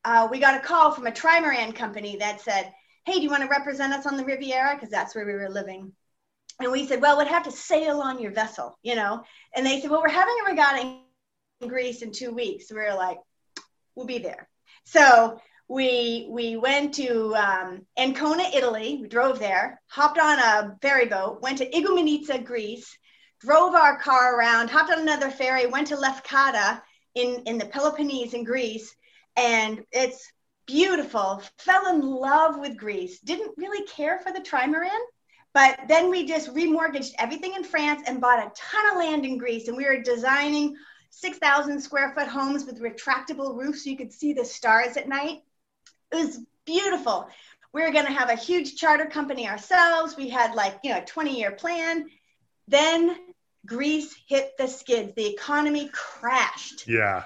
uh, 0.05 0.27
we 0.29 0.39
got 0.39 0.57
a 0.57 0.65
call 0.65 0.91
from 0.91 1.07
a 1.07 1.11
trimaran 1.11 1.75
company 1.75 2.17
that 2.17 2.41
said, 2.41 2.73
"Hey, 3.05 3.13
do 3.13 3.21
you 3.21 3.29
want 3.29 3.43
to 3.43 3.49
represent 3.49 3.93
us 3.93 4.05
on 4.05 4.17
the 4.17 4.25
Riviera? 4.25 4.75
Because 4.75 4.89
that's 4.89 5.15
where 5.15 5.25
we 5.25 5.33
were 5.33 5.49
living." 5.49 5.93
And 6.59 6.71
we 6.71 6.87
said, 6.87 7.01
"Well, 7.01 7.17
we'd 7.17 7.27
have 7.27 7.43
to 7.43 7.51
sail 7.51 8.01
on 8.01 8.19
your 8.19 8.31
vessel, 8.31 8.77
you 8.83 8.95
know." 8.95 9.23
And 9.55 9.65
they 9.65 9.81
said, 9.81 9.89
"Well, 9.89 10.01
we're 10.01 10.09
having 10.09 10.35
a 10.41 10.49
regatta 10.49 10.99
in 11.61 11.67
Greece 11.67 12.01
in 12.01 12.11
two 12.11 12.31
weeks." 12.31 12.71
we 12.71 12.77
were 12.77 12.93
like, 12.93 13.17
"We'll 13.95 14.05
be 14.05 14.19
there." 14.19 14.47
So 14.85 15.41
we 15.67 16.27
we 16.29 16.55
went 16.55 16.93
to 16.95 17.35
um, 17.35 17.85
Ancona, 17.97 18.43
Italy. 18.53 18.99
We 19.01 19.07
drove 19.07 19.39
there, 19.39 19.81
hopped 19.87 20.19
on 20.19 20.39
a 20.39 20.77
ferry 20.81 21.07
boat, 21.07 21.41
went 21.41 21.57
to 21.57 21.69
Igoumenitsa, 21.69 22.45
Greece, 22.45 22.97
drove 23.41 23.75
our 23.75 23.99
car 23.99 24.37
around, 24.37 24.69
hopped 24.69 24.91
on 24.91 24.99
another 24.99 25.29
ferry, 25.29 25.67
went 25.67 25.87
to 25.87 25.97
Lefkada 25.97 26.81
in 27.15 27.43
in 27.45 27.57
the 27.57 27.65
Peloponnese 27.65 28.33
in 28.33 28.43
Greece, 28.43 28.95
and 29.35 29.83
it's 29.91 30.31
beautiful. 30.67 31.41
Fell 31.57 31.87
in 31.87 32.01
love 32.01 32.59
with 32.59 32.77
Greece. 32.77 33.19
Didn't 33.19 33.57
really 33.57 33.85
care 33.87 34.19
for 34.19 34.31
the 34.31 34.41
trimaran. 34.41 34.99
But 35.53 35.79
then 35.87 36.11
we 36.11 36.25
just 36.27 36.53
remortgaged 36.53 37.13
everything 37.17 37.55
in 37.55 37.63
France 37.63 38.03
and 38.05 38.21
bought 38.21 38.39
a 38.39 38.51
ton 38.55 38.91
of 38.91 38.97
land 38.97 39.25
in 39.25 39.37
Greece. 39.37 39.67
And 39.67 39.75
we 39.75 39.85
were 39.85 40.01
designing 40.01 40.75
6,000 41.09 41.81
square 41.81 42.13
foot 42.13 42.27
homes 42.27 42.65
with 42.65 42.81
retractable 42.81 43.57
roofs 43.57 43.83
so 43.83 43.89
you 43.89 43.97
could 43.97 44.13
see 44.13 44.33
the 44.33 44.45
stars 44.45 44.97
at 44.97 45.07
night. 45.07 45.41
It 46.11 46.15
was 46.15 46.39
beautiful. 46.65 47.27
We 47.73 47.81
were 47.81 47.91
going 47.91 48.05
to 48.05 48.11
have 48.11 48.29
a 48.29 48.35
huge 48.35 48.75
charter 48.75 49.05
company 49.05 49.47
ourselves. 49.47 50.15
We 50.15 50.29
had 50.29 50.55
like, 50.55 50.79
you 50.83 50.91
know, 50.91 50.99
a 50.99 51.05
20 51.05 51.37
year 51.37 51.51
plan. 51.51 52.07
Then 52.67 53.15
Greece 53.65 54.15
hit 54.27 54.51
the 54.57 54.67
skids. 54.67 55.13
The 55.15 55.27
economy 55.27 55.89
crashed. 55.93 56.87
Yeah. 56.87 57.23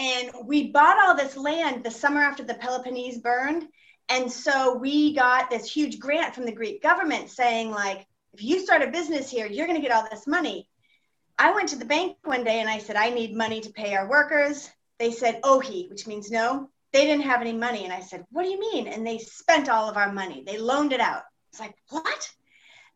And 0.00 0.30
we 0.44 0.70
bought 0.70 0.98
all 0.98 1.16
this 1.16 1.36
land 1.36 1.82
the 1.82 1.90
summer 1.90 2.20
after 2.20 2.42
the 2.42 2.54
Peloponnese 2.54 3.18
burned. 3.18 3.66
And 4.08 4.30
so 4.30 4.74
we 4.74 5.14
got 5.14 5.50
this 5.50 5.70
huge 5.70 5.98
grant 5.98 6.34
from 6.34 6.44
the 6.44 6.52
Greek 6.52 6.82
government 6.82 7.30
saying, 7.30 7.70
like, 7.70 8.06
if 8.34 8.42
you 8.42 8.60
start 8.60 8.82
a 8.82 8.90
business 8.90 9.30
here, 9.30 9.46
you're 9.46 9.66
going 9.66 9.80
to 9.80 9.86
get 9.86 9.96
all 9.96 10.06
this 10.10 10.26
money. 10.26 10.68
I 11.38 11.54
went 11.54 11.70
to 11.70 11.76
the 11.76 11.84
bank 11.84 12.16
one 12.24 12.44
day 12.44 12.60
and 12.60 12.68
I 12.68 12.78
said, 12.78 12.96
I 12.96 13.10
need 13.10 13.34
money 13.34 13.60
to 13.62 13.72
pay 13.72 13.94
our 13.94 14.08
workers. 14.08 14.68
They 14.98 15.10
said, 15.10 15.40
Ohi, 15.42 15.88
which 15.88 16.06
means 16.06 16.30
no 16.30 16.70
they 16.96 17.04
didn't 17.04 17.24
have 17.24 17.42
any 17.42 17.52
money. 17.52 17.84
And 17.84 17.92
I 17.92 18.00
said, 18.00 18.24
What 18.30 18.44
do 18.44 18.48
you 18.48 18.58
mean? 18.58 18.88
And 18.88 19.06
they 19.06 19.18
spent 19.18 19.68
all 19.68 19.90
of 19.90 19.98
our 19.98 20.10
money. 20.12 20.42
They 20.46 20.56
loaned 20.56 20.94
it 20.94 21.00
out. 21.00 21.24
It's 21.50 21.60
like, 21.60 21.74
What? 21.90 22.30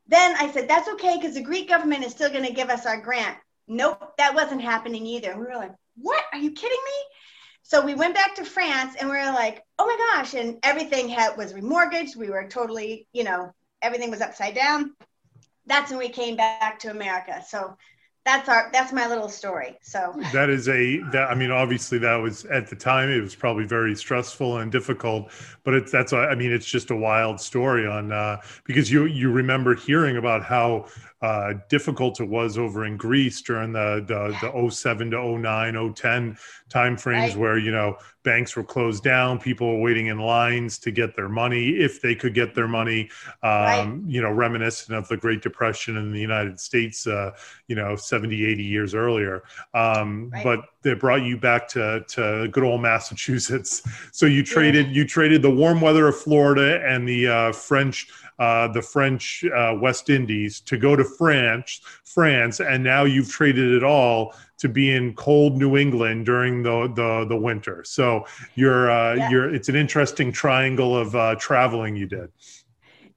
Then 0.09 0.35
I 0.39 0.51
said, 0.51 0.69
That's 0.69 0.89
okay 0.89 1.19
because 1.21 1.35
the 1.35 1.43
Greek 1.43 1.69
government 1.69 2.05
is 2.05 2.13
still 2.13 2.31
going 2.31 2.47
to 2.47 2.53
give 2.53 2.71
us 2.71 2.87
our 2.87 2.99
grant. 2.99 3.37
Nope, 3.69 4.15
that 4.17 4.35
wasn't 4.35 4.63
happening 4.63 5.07
either. 5.07 5.33
And 5.33 5.41
we 5.41 5.47
were 5.47 5.55
like, 5.55 5.75
What? 5.97 6.25
Are 6.33 6.39
you 6.39 6.53
kidding 6.53 6.79
me? 6.85 7.17
So 7.63 7.85
we 7.85 7.95
went 7.95 8.15
back 8.15 8.35
to 8.37 8.45
France 8.45 8.97
and 8.99 9.11
we 9.11 9.17
were 9.17 9.33
like, 9.33 9.63
Oh 9.79 9.87
my 9.87 10.17
gosh. 10.17 10.33
And 10.33 10.59
everything 10.63 11.11
had, 11.11 11.37
was 11.37 11.53
remortgaged. 11.53 12.17
We 12.17 12.31
were 12.31 12.49
totally, 12.49 13.07
you 13.13 13.25
know, 13.25 13.53
everything 13.83 14.11
was 14.11 14.23
upside 14.23 14.55
down. 14.55 14.95
That's 15.67 15.91
when 15.91 15.99
we 15.99 16.09
came 16.09 16.37
back 16.37 16.79
to 16.81 16.91
America. 16.91 17.45
So 17.47 17.77
that's 18.25 18.49
our 18.49 18.69
that's 18.73 18.93
my 18.93 19.07
little 19.07 19.29
story 19.29 19.79
so. 19.83 20.15
That 20.33 20.51
is 20.51 20.69
a 20.69 20.99
that 21.13 21.31
i 21.31 21.35
mean 21.35 21.51
obviously 21.51 21.99
that 21.99 22.17
was 22.17 22.45
at 22.47 22.69
the 22.69 22.77
time 22.77 23.09
it 23.09 23.21
was 23.21 23.35
probably 23.35 23.65
very 23.65 23.95
stressful 23.95 24.59
and 24.59 24.71
difficult 24.71 25.31
but 25.65 25.75
it's 25.75 25.91
that's 25.91 26.13
i 26.13 26.35
mean 26.35 26.53
it's 26.53 26.67
just 26.67 26.91
a 26.91 26.97
wild 26.97 27.41
story 27.41 27.87
on 27.87 28.13
uh 28.13 28.37
because 28.65 28.91
you 28.91 29.07
you 29.07 29.31
remember 29.33 29.75
hearing 29.75 30.19
about 30.19 30.45
how 30.45 30.87
uh, 31.23 31.55
difficult 31.69 32.19
it 32.21 32.29
was 32.29 32.57
over 32.57 32.87
in 32.87 32.97
Greece 32.97 33.43
during 33.43 33.73
the 33.73 34.03
the, 34.07 34.35
the 34.41 34.71
07 34.71 35.11
to 35.11 35.39
09, 35.39 35.95
010 35.95 36.39
time 36.71 36.97
frames 36.97 37.35
right. 37.35 37.41
where 37.41 37.59
you 37.59 37.71
know 37.71 37.97
banks 38.23 38.57
were 38.57 38.65
closed 38.65 39.03
down, 39.03 39.39
people 39.39 39.69
were 39.69 39.81
waiting 39.81 40.07
in 40.07 40.19
lines 40.19 40.79
to 40.79 40.91
get 40.91 41.17
their 41.17 41.29
money 41.29 41.71
if 41.71 42.01
they 42.01 42.15
could 42.15 42.35
get 42.35 42.55
their 42.55 42.69
money. 42.69 43.11
Um, 43.43 43.51
right. 43.53 44.01
You 44.07 44.23
know, 44.23 44.31
reminiscent 44.31 44.97
of 44.97 45.09
the 45.09 45.17
Great 45.17 45.43
Depression 45.43 45.97
in 45.97 46.13
the 46.13 46.21
United 46.21 46.61
States, 46.61 47.07
uh, 47.07 47.33
you 47.67 47.77
know, 47.77 47.97
70, 47.97 48.45
80 48.45 48.63
years 48.63 48.95
earlier. 48.95 49.43
Um, 49.75 50.31
right. 50.31 50.45
But 50.45 50.61
they 50.83 50.95
brought 50.95 51.23
you 51.23 51.39
back 51.39 51.69
to 51.69 52.05
to 52.09 52.49
good 52.49 52.65
old 52.65 52.81
Massachusetts. 52.81 53.83
So 54.13 54.27
you 54.27 54.43
traded 54.43 54.87
yeah. 54.89 54.93
you 54.93 55.07
traded 55.07 55.43
the 55.43 55.51
warm 55.51 55.81
weather 55.81 56.09
of 56.09 56.17
Florida 56.17 56.83
and 56.85 57.09
the 57.09 57.27
uh, 57.29 57.53
French 57.53 58.09
uh, 58.39 58.69
the 58.69 58.81
French 58.81 59.45
uh, 59.45 59.77
West 59.79 60.09
Indies 60.09 60.61
to 60.61 60.79
go 60.79 60.97
to 60.97 61.05
France, 61.05 61.83
France, 62.05 62.61
and 62.61 62.83
now 62.83 63.05
you've 63.05 63.31
traded 63.31 63.71
it 63.73 63.85
all 63.85 64.35
to 64.61 64.69
be 64.69 64.95
in 64.95 65.15
cold 65.15 65.59
New 65.59 65.77
England 65.77 66.27
during 66.27 66.63
the 66.63 66.89
the, 66.95 67.27
the 67.29 67.37
winter. 67.37 67.83
So 67.85 68.27
you're 68.55 68.91
uh, 68.91 69.15
yeah. 69.15 69.31
you're 69.31 69.55
it's 69.55 69.69
an 69.69 69.77
interesting 69.77 70.33
triangle 70.33 70.97
of 70.97 71.15
uh, 71.17 71.35
traveling 71.37 71.97
you 71.97 72.07
did. 72.07 72.31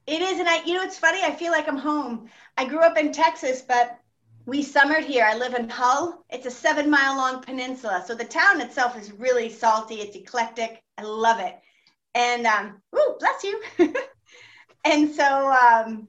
It 0.06 0.20
is, 0.20 0.38
and 0.40 0.48
I 0.48 0.62
you 0.64 0.74
know 0.74 0.82
it's 0.82 0.98
funny. 0.98 1.20
I 1.22 1.32
feel 1.32 1.52
like 1.52 1.68
I'm 1.68 1.78
home. 1.78 2.28
I 2.56 2.66
grew 2.66 2.80
up 2.80 2.98
in 2.98 3.12
Texas, 3.12 3.62
but 3.62 3.98
we 4.46 4.62
summered 4.62 5.04
here. 5.04 5.24
I 5.24 5.36
live 5.36 5.54
in 5.54 5.68
Hull. 5.68 6.24
It's 6.30 6.46
a 6.46 6.50
seven 6.50 6.90
mile 6.90 7.16
long 7.16 7.42
peninsula. 7.42 8.04
So 8.06 8.14
the 8.14 8.24
town 8.24 8.60
itself 8.60 8.98
is 8.98 9.12
really 9.12 9.48
salty. 9.48 9.96
It's 9.96 10.16
eclectic. 10.16 10.82
I 10.98 11.02
love 11.02 11.40
it. 11.40 11.58
And 12.14 12.46
um, 12.46 12.82
ooh, 12.94 13.16
bless 13.18 13.42
you. 13.42 13.62
and 14.84 15.10
so 15.14 15.50
um, 15.50 16.08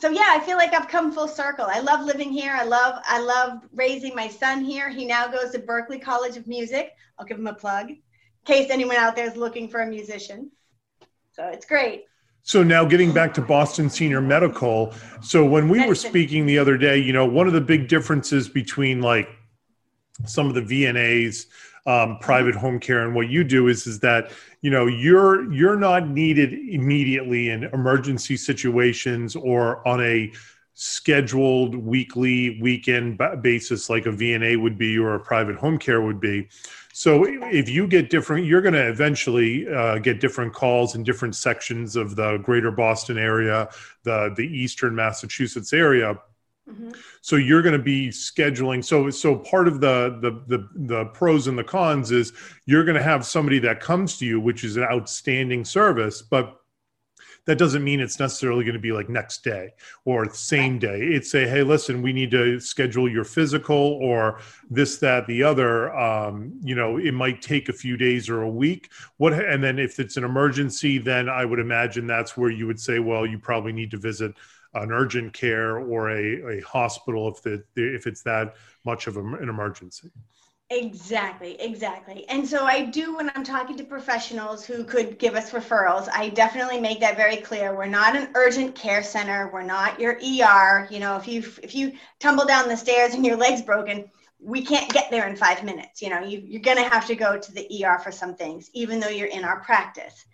so 0.00 0.08
yeah 0.08 0.28
i 0.28 0.40
feel 0.40 0.56
like 0.56 0.72
i've 0.74 0.88
come 0.88 1.12
full 1.12 1.28
circle. 1.28 1.66
I 1.68 1.80
love 1.80 2.04
living 2.04 2.32
here. 2.32 2.52
I 2.52 2.64
love 2.64 3.02
i 3.06 3.20
love 3.20 3.62
raising 3.72 4.14
my 4.14 4.28
son 4.28 4.64
here. 4.64 4.88
He 4.88 5.04
now 5.04 5.28
goes 5.28 5.50
to 5.52 5.58
berklee 5.58 6.02
college 6.02 6.36
of 6.36 6.46
music. 6.46 6.92
I'll 7.18 7.26
give 7.26 7.38
him 7.38 7.46
a 7.46 7.54
plug 7.54 7.90
in 7.90 7.98
case 8.44 8.70
anyone 8.70 8.96
out 8.96 9.14
there 9.14 9.26
is 9.26 9.36
looking 9.36 9.68
for 9.68 9.80
a 9.80 9.86
musician. 9.86 10.50
So 11.32 11.46
it's 11.48 11.66
great. 11.66 12.04
So 12.42 12.62
now 12.62 12.84
getting 12.84 13.12
back 13.12 13.34
to 13.34 13.42
Boston 13.42 13.90
Senior 13.90 14.20
Medical. 14.20 14.94
So 15.20 15.44
when 15.44 15.68
we 15.68 15.86
were 15.86 15.94
speaking 15.94 16.46
the 16.46 16.58
other 16.58 16.78
day, 16.78 16.96
you 16.96 17.12
know, 17.12 17.26
one 17.26 17.46
of 17.46 17.52
the 17.52 17.60
big 17.60 17.86
differences 17.86 18.48
between 18.48 19.02
like 19.02 19.28
some 20.24 20.48
of 20.48 20.54
the 20.54 20.62
VNAs 20.62 21.46
um, 21.86 22.18
private 22.18 22.54
home 22.54 22.78
care 22.78 23.04
and 23.04 23.14
what 23.14 23.28
you 23.28 23.42
do 23.42 23.68
is 23.68 23.86
is 23.86 24.00
that 24.00 24.30
you 24.60 24.70
know 24.70 24.86
you're 24.86 25.50
you're 25.52 25.76
not 25.76 26.08
needed 26.08 26.52
immediately 26.52 27.50
in 27.50 27.64
emergency 27.64 28.36
situations 28.36 29.34
or 29.36 29.86
on 29.88 30.02
a 30.02 30.30
scheduled 30.74 31.74
weekly 31.74 32.58
weekend 32.60 33.20
basis 33.42 33.90
like 33.90 34.06
a 34.06 34.10
VNA 34.10 34.60
would 34.60 34.78
be 34.78 34.96
or 34.96 35.14
a 35.14 35.20
private 35.20 35.56
home 35.56 35.78
care 35.78 36.00
would 36.00 36.20
be. 36.20 36.48
So 36.92 37.24
if 37.24 37.68
you 37.68 37.86
get 37.86 38.08
different, 38.08 38.46
you're 38.46 38.62
going 38.62 38.74
to 38.74 38.88
eventually 38.88 39.68
uh, 39.68 39.98
get 39.98 40.20
different 40.20 40.54
calls 40.54 40.94
in 40.94 41.02
different 41.02 41.36
sections 41.36 41.96
of 41.96 42.16
the 42.16 42.38
greater 42.38 42.70
Boston 42.70 43.18
area, 43.18 43.68
the 44.04 44.32
the 44.36 44.46
eastern 44.46 44.94
Massachusetts 44.94 45.72
area 45.72 46.18
Mm-hmm. 46.68 46.90
So 47.20 47.36
you're 47.36 47.62
going 47.62 47.76
to 47.76 47.82
be 47.82 48.08
scheduling. 48.08 48.84
So 48.84 49.10
so 49.10 49.36
part 49.36 49.66
of 49.66 49.80
the, 49.80 50.18
the 50.20 50.56
the 50.56 50.68
the 50.74 51.04
pros 51.06 51.46
and 51.46 51.58
the 51.58 51.64
cons 51.64 52.10
is 52.10 52.32
you're 52.66 52.84
going 52.84 52.96
to 52.96 53.02
have 53.02 53.26
somebody 53.26 53.58
that 53.60 53.80
comes 53.80 54.18
to 54.18 54.26
you, 54.26 54.40
which 54.40 54.62
is 54.62 54.76
an 54.76 54.84
outstanding 54.84 55.64
service, 55.64 56.22
but 56.22 56.60
that 57.46 57.58
doesn't 57.58 57.82
mean 57.82 58.00
it's 58.00 58.20
necessarily 58.20 58.64
going 58.64 58.74
to 58.74 58.80
be 58.80 58.92
like 58.92 59.08
next 59.08 59.42
day 59.42 59.72
or 60.04 60.32
same 60.32 60.78
day. 60.78 61.00
It's 61.00 61.30
say, 61.30 61.48
hey, 61.48 61.62
listen, 61.62 62.02
we 62.02 62.12
need 62.12 62.30
to 62.32 62.60
schedule 62.60 63.10
your 63.10 63.24
physical 63.24 63.76
or 63.76 64.40
this, 64.68 64.98
that, 64.98 65.26
the 65.26 65.42
other. 65.42 65.94
Um, 65.96 66.60
you 66.62 66.74
know, 66.74 66.98
it 66.98 67.12
might 67.12 67.42
take 67.42 67.68
a 67.68 67.72
few 67.72 67.96
days 67.96 68.28
or 68.28 68.42
a 68.42 68.48
week. 68.48 68.90
What 69.16 69.32
and 69.32 69.64
then 69.64 69.78
if 69.78 69.98
it's 69.98 70.16
an 70.16 70.24
emergency, 70.24 70.98
then 70.98 71.28
I 71.28 71.44
would 71.44 71.58
imagine 71.58 72.06
that's 72.06 72.36
where 72.36 72.50
you 72.50 72.66
would 72.66 72.80
say, 72.80 72.98
well, 72.98 73.26
you 73.26 73.38
probably 73.38 73.72
need 73.72 73.90
to 73.92 73.96
visit 73.96 74.34
an 74.74 74.92
urgent 74.92 75.32
care 75.32 75.78
or 75.78 76.10
a, 76.10 76.58
a 76.58 76.60
hospital 76.60 77.28
if 77.28 77.42
the 77.42 77.64
if 77.76 78.06
it's 78.06 78.22
that 78.22 78.54
much 78.84 79.06
of 79.06 79.16
an 79.16 79.48
emergency. 79.48 80.10
Exactly 80.72 81.60
exactly. 81.60 82.28
And 82.28 82.46
so 82.46 82.64
i 82.64 82.84
do 82.84 83.16
when 83.16 83.30
i'm 83.34 83.42
talking 83.42 83.76
to 83.76 83.84
professionals 83.84 84.64
who 84.64 84.84
could 84.84 85.18
give 85.18 85.34
us 85.34 85.50
referrals 85.50 86.08
i 86.14 86.28
definitely 86.28 86.80
make 86.80 87.00
that 87.00 87.16
very 87.16 87.36
clear. 87.36 87.76
We're 87.76 87.86
not 87.86 88.14
an 88.14 88.28
urgent 88.34 88.76
care 88.76 89.02
center. 89.02 89.50
We're 89.52 89.62
not 89.62 89.98
your 89.98 90.12
er 90.12 90.86
you 90.90 91.00
know 91.00 91.16
if 91.16 91.26
you 91.26 91.40
if 91.62 91.74
you 91.74 91.92
tumble 92.20 92.44
down 92.44 92.68
the 92.68 92.76
stairs 92.76 93.14
and 93.14 93.26
your 93.26 93.36
leg's 93.36 93.62
broken 93.62 94.08
we 94.42 94.64
can't 94.64 94.90
get 94.90 95.10
there 95.10 95.28
in 95.28 95.36
five 95.36 95.64
minutes. 95.64 96.00
You 96.00 96.10
know 96.10 96.20
you, 96.20 96.40
you're 96.46 96.62
going 96.62 96.76
to 96.76 96.88
have 96.88 97.06
to 97.08 97.16
go 97.16 97.36
to 97.36 97.52
the 97.52 97.84
er 97.84 97.98
for 97.98 98.12
some 98.12 98.36
things 98.36 98.70
even 98.72 99.00
though 99.00 99.08
you're 99.08 99.26
in 99.26 99.44
our 99.44 99.58
practice. 99.60 100.24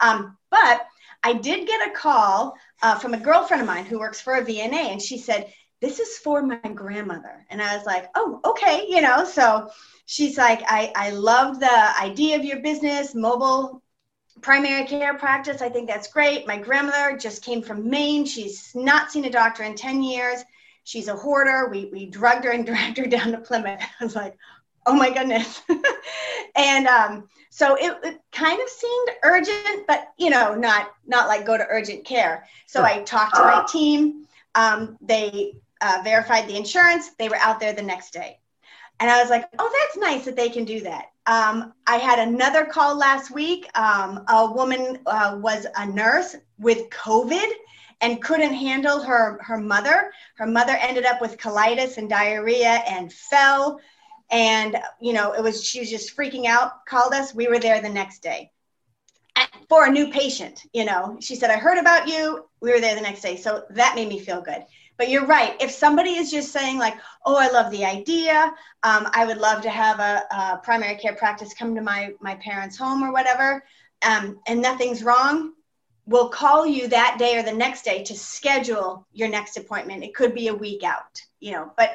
Um, 0.00 0.38
but 0.50 0.86
I 1.22 1.34
did 1.34 1.66
get 1.68 1.86
a 1.86 1.92
call 1.92 2.56
uh, 2.82 2.98
from 2.98 3.14
a 3.14 3.18
girlfriend 3.20 3.62
of 3.62 3.66
mine 3.66 3.84
who 3.84 3.98
works 3.98 4.20
for 4.20 4.34
a 4.34 4.44
VNA, 4.44 4.92
and 4.92 5.02
she 5.02 5.18
said, 5.18 5.52
This 5.80 5.98
is 6.00 6.18
for 6.18 6.42
my 6.42 6.56
grandmother. 6.74 7.46
And 7.50 7.62
I 7.62 7.76
was 7.76 7.86
like, 7.86 8.08
Oh, 8.14 8.40
okay, 8.44 8.86
you 8.88 9.00
know. 9.00 9.24
So 9.24 9.68
she's 10.06 10.36
like, 10.38 10.62
I, 10.66 10.92
I 10.96 11.10
love 11.10 11.60
the 11.60 12.00
idea 12.00 12.36
of 12.36 12.44
your 12.44 12.60
business, 12.60 13.14
mobile 13.14 13.82
primary 14.40 14.84
care 14.86 15.14
practice. 15.18 15.62
I 15.62 15.68
think 15.68 15.88
that's 15.88 16.08
great. 16.12 16.46
My 16.46 16.58
grandmother 16.58 17.16
just 17.16 17.44
came 17.44 17.62
from 17.62 17.88
Maine. 17.88 18.24
She's 18.24 18.72
not 18.74 19.10
seen 19.12 19.24
a 19.24 19.30
doctor 19.30 19.62
in 19.62 19.74
10 19.74 20.02
years. 20.02 20.42
she's 20.84 21.08
a 21.08 21.14
hoarder. 21.16 21.68
We, 21.70 21.86
we 21.92 22.06
drugged 22.06 22.44
her 22.44 22.50
and 22.50 22.66
dragged 22.66 22.98
her 22.98 23.06
down 23.06 23.32
to 23.32 23.38
Plymouth. 23.38 23.80
I 24.00 24.04
was 24.04 24.16
like, 24.16 24.36
oh 24.86 24.94
my 24.94 25.10
goodness. 25.10 25.62
and 26.56 26.86
um, 26.86 27.28
so 27.50 27.74
it, 27.74 27.96
it, 28.02 28.20
kind 28.32 28.60
of 28.60 28.68
seemed 28.68 29.08
urgent, 29.24 29.86
but 29.86 30.12
you 30.18 30.30
know, 30.30 30.54
not 30.54 30.92
not 31.06 31.28
like 31.28 31.46
go 31.46 31.56
to 31.56 31.66
urgent 31.68 32.04
care. 32.04 32.46
So. 32.66 32.82
I 32.82 33.02
talked 33.02 33.34
to 33.36 33.42
my 33.42 33.64
team. 33.70 34.26
Um, 34.54 34.96
they 35.00 35.54
uh, 35.80 36.00
verified 36.02 36.48
the 36.48 36.56
insurance. 36.56 37.10
They 37.18 37.28
were 37.28 37.36
out 37.36 37.60
there 37.60 37.72
the 37.72 37.82
next 37.82 38.12
day. 38.12 38.38
And 39.00 39.10
I 39.10 39.20
was 39.20 39.30
like, 39.30 39.46
oh, 39.58 39.70
that's 39.72 39.96
nice 39.96 40.24
that 40.26 40.36
they 40.36 40.48
can 40.48 40.64
do 40.64 40.80
that. 40.80 41.06
Um, 41.26 41.72
I 41.86 41.96
had 41.96 42.18
another 42.20 42.64
call 42.64 42.96
last 42.96 43.32
week. 43.32 43.68
Um, 43.76 44.24
a 44.28 44.50
woman 44.50 45.00
uh, 45.06 45.38
was 45.40 45.66
a 45.76 45.86
nurse 45.86 46.36
with 46.58 46.88
COVID 46.90 47.48
and 48.00 48.22
couldn't 48.22 48.54
handle 48.54 49.02
her, 49.02 49.38
her 49.42 49.58
mother. 49.58 50.12
Her 50.36 50.46
mother 50.46 50.76
ended 50.80 51.04
up 51.04 51.20
with 51.20 51.38
colitis 51.38 51.98
and 51.98 52.08
diarrhea 52.08 52.82
and 52.86 53.12
fell. 53.12 53.80
And, 54.32 54.78
you 55.00 55.12
know, 55.12 55.32
it 55.32 55.42
was, 55.42 55.62
she 55.62 55.80
was 55.80 55.90
just 55.90 56.16
freaking 56.16 56.46
out, 56.46 56.86
called 56.86 57.12
us. 57.12 57.34
We 57.34 57.48
were 57.48 57.58
there 57.58 57.80
the 57.82 57.88
next 57.88 58.22
day 58.22 58.50
for 59.68 59.86
a 59.86 59.90
new 59.90 60.10
patient. 60.10 60.62
You 60.72 60.86
know, 60.86 61.18
she 61.20 61.36
said, 61.36 61.50
I 61.50 61.58
heard 61.58 61.78
about 61.78 62.08
you. 62.08 62.46
We 62.60 62.72
were 62.72 62.80
there 62.80 62.94
the 62.94 63.02
next 63.02 63.20
day. 63.20 63.36
So 63.36 63.64
that 63.70 63.94
made 63.94 64.08
me 64.08 64.18
feel 64.18 64.40
good. 64.40 64.64
But 64.96 65.10
you're 65.10 65.26
right. 65.26 65.60
If 65.60 65.70
somebody 65.70 66.10
is 66.10 66.30
just 66.30 66.52
saying, 66.52 66.78
like, 66.78 66.94
oh, 67.26 67.36
I 67.36 67.50
love 67.50 67.70
the 67.70 67.84
idea, 67.84 68.52
um, 68.82 69.08
I 69.12 69.24
would 69.26 69.38
love 69.38 69.62
to 69.62 69.70
have 69.70 70.00
a, 70.00 70.22
a, 70.30 70.60
primary 70.62 70.96
care 70.96 71.14
practice 71.14 71.54
come 71.54 71.74
to 71.74 71.80
my, 71.80 72.12
my 72.20 72.34
parents' 72.36 72.76
home 72.76 73.02
or 73.02 73.12
whatever, 73.12 73.64
um, 74.02 74.38
and 74.46 74.60
nothing's 74.60 75.02
wrong, 75.02 75.52
we'll 76.06 76.28
call 76.28 76.66
you 76.66 76.88
that 76.88 77.16
day 77.18 77.38
or 77.38 77.42
the 77.42 77.52
next 77.52 77.84
day 77.84 78.02
to 78.04 78.14
schedule 78.14 79.06
your 79.12 79.28
next 79.28 79.56
appointment. 79.56 80.04
It 80.04 80.14
could 80.14 80.34
be 80.34 80.48
a 80.48 80.54
week 80.54 80.82
out, 80.84 81.20
you 81.40 81.52
know, 81.52 81.72
but 81.76 81.90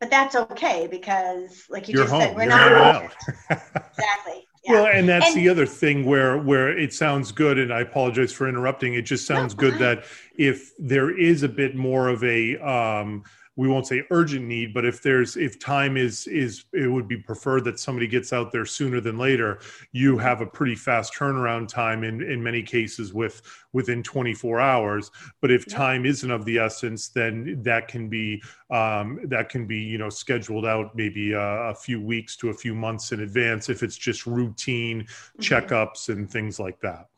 but 0.00 0.10
that's 0.10 0.36
okay 0.36 0.86
because 0.90 1.64
like 1.68 1.88
you 1.88 1.94
you're 1.94 2.04
just 2.04 2.12
home. 2.12 2.22
said, 2.22 2.36
we're 2.36 2.42
you're 2.42 2.50
not 2.50 2.72
out. 2.72 3.16
exactly. 3.50 4.46
Yeah. 4.64 4.72
Well, 4.72 4.86
and 4.86 5.08
that's 5.08 5.28
and, 5.28 5.36
the 5.36 5.48
other 5.48 5.66
thing 5.66 6.04
where 6.04 6.38
where 6.38 6.76
it 6.76 6.92
sounds 6.92 7.32
good, 7.32 7.58
and 7.58 7.72
I 7.72 7.80
apologize 7.80 8.32
for 8.32 8.48
interrupting. 8.48 8.94
It 8.94 9.02
just 9.02 9.26
sounds 9.26 9.56
no, 9.56 9.60
good 9.60 9.78
that 9.78 10.04
if 10.36 10.72
there 10.78 11.16
is 11.16 11.42
a 11.42 11.48
bit 11.48 11.74
more 11.74 12.08
of 12.08 12.22
a 12.22 12.56
um, 12.58 13.24
we 13.58 13.68
won't 13.68 13.86
say 13.86 14.02
urgent 14.10 14.46
need 14.46 14.72
but 14.72 14.86
if 14.86 15.02
there's 15.02 15.36
if 15.36 15.58
time 15.58 15.96
is 15.96 16.26
is 16.28 16.64
it 16.72 16.86
would 16.86 17.08
be 17.08 17.16
preferred 17.16 17.64
that 17.64 17.78
somebody 17.78 18.06
gets 18.06 18.32
out 18.32 18.50
there 18.52 18.64
sooner 18.64 19.00
than 19.00 19.18
later 19.18 19.58
you 19.92 20.16
have 20.16 20.40
a 20.40 20.46
pretty 20.46 20.76
fast 20.76 21.12
turnaround 21.12 21.68
time 21.68 22.04
in 22.04 22.22
in 22.22 22.42
many 22.42 22.62
cases 22.62 23.12
with 23.12 23.42
within 23.72 24.02
24 24.02 24.60
hours. 24.60 25.10
But 25.40 25.50
if 25.50 25.66
time 25.66 26.06
isn't 26.06 26.30
of 26.30 26.44
the 26.44 26.58
essence 26.58 27.08
then 27.08 27.62
that 27.62 27.88
can 27.88 28.08
be 28.08 28.42
um, 28.70 29.20
that 29.24 29.48
can 29.48 29.66
be 29.66 29.78
you 29.78 29.98
know 29.98 30.08
scheduled 30.08 30.66
out 30.66 30.94
maybe 30.94 31.32
a, 31.32 31.40
a, 31.70 31.74
few 31.74 32.00
weeks 32.00 32.36
to 32.36 32.50
a 32.50 32.54
few 32.54 32.74
months 32.74 33.12
in 33.12 33.20
advance 33.20 33.68
if 33.68 33.82
it's 33.82 33.96
just 33.96 34.26
routine 34.26 35.02
mm-hmm. 35.02 35.40
checkups 35.40 36.08
and 36.08 36.30
things 36.30 36.58
like 36.58 36.78
that 36.80 37.08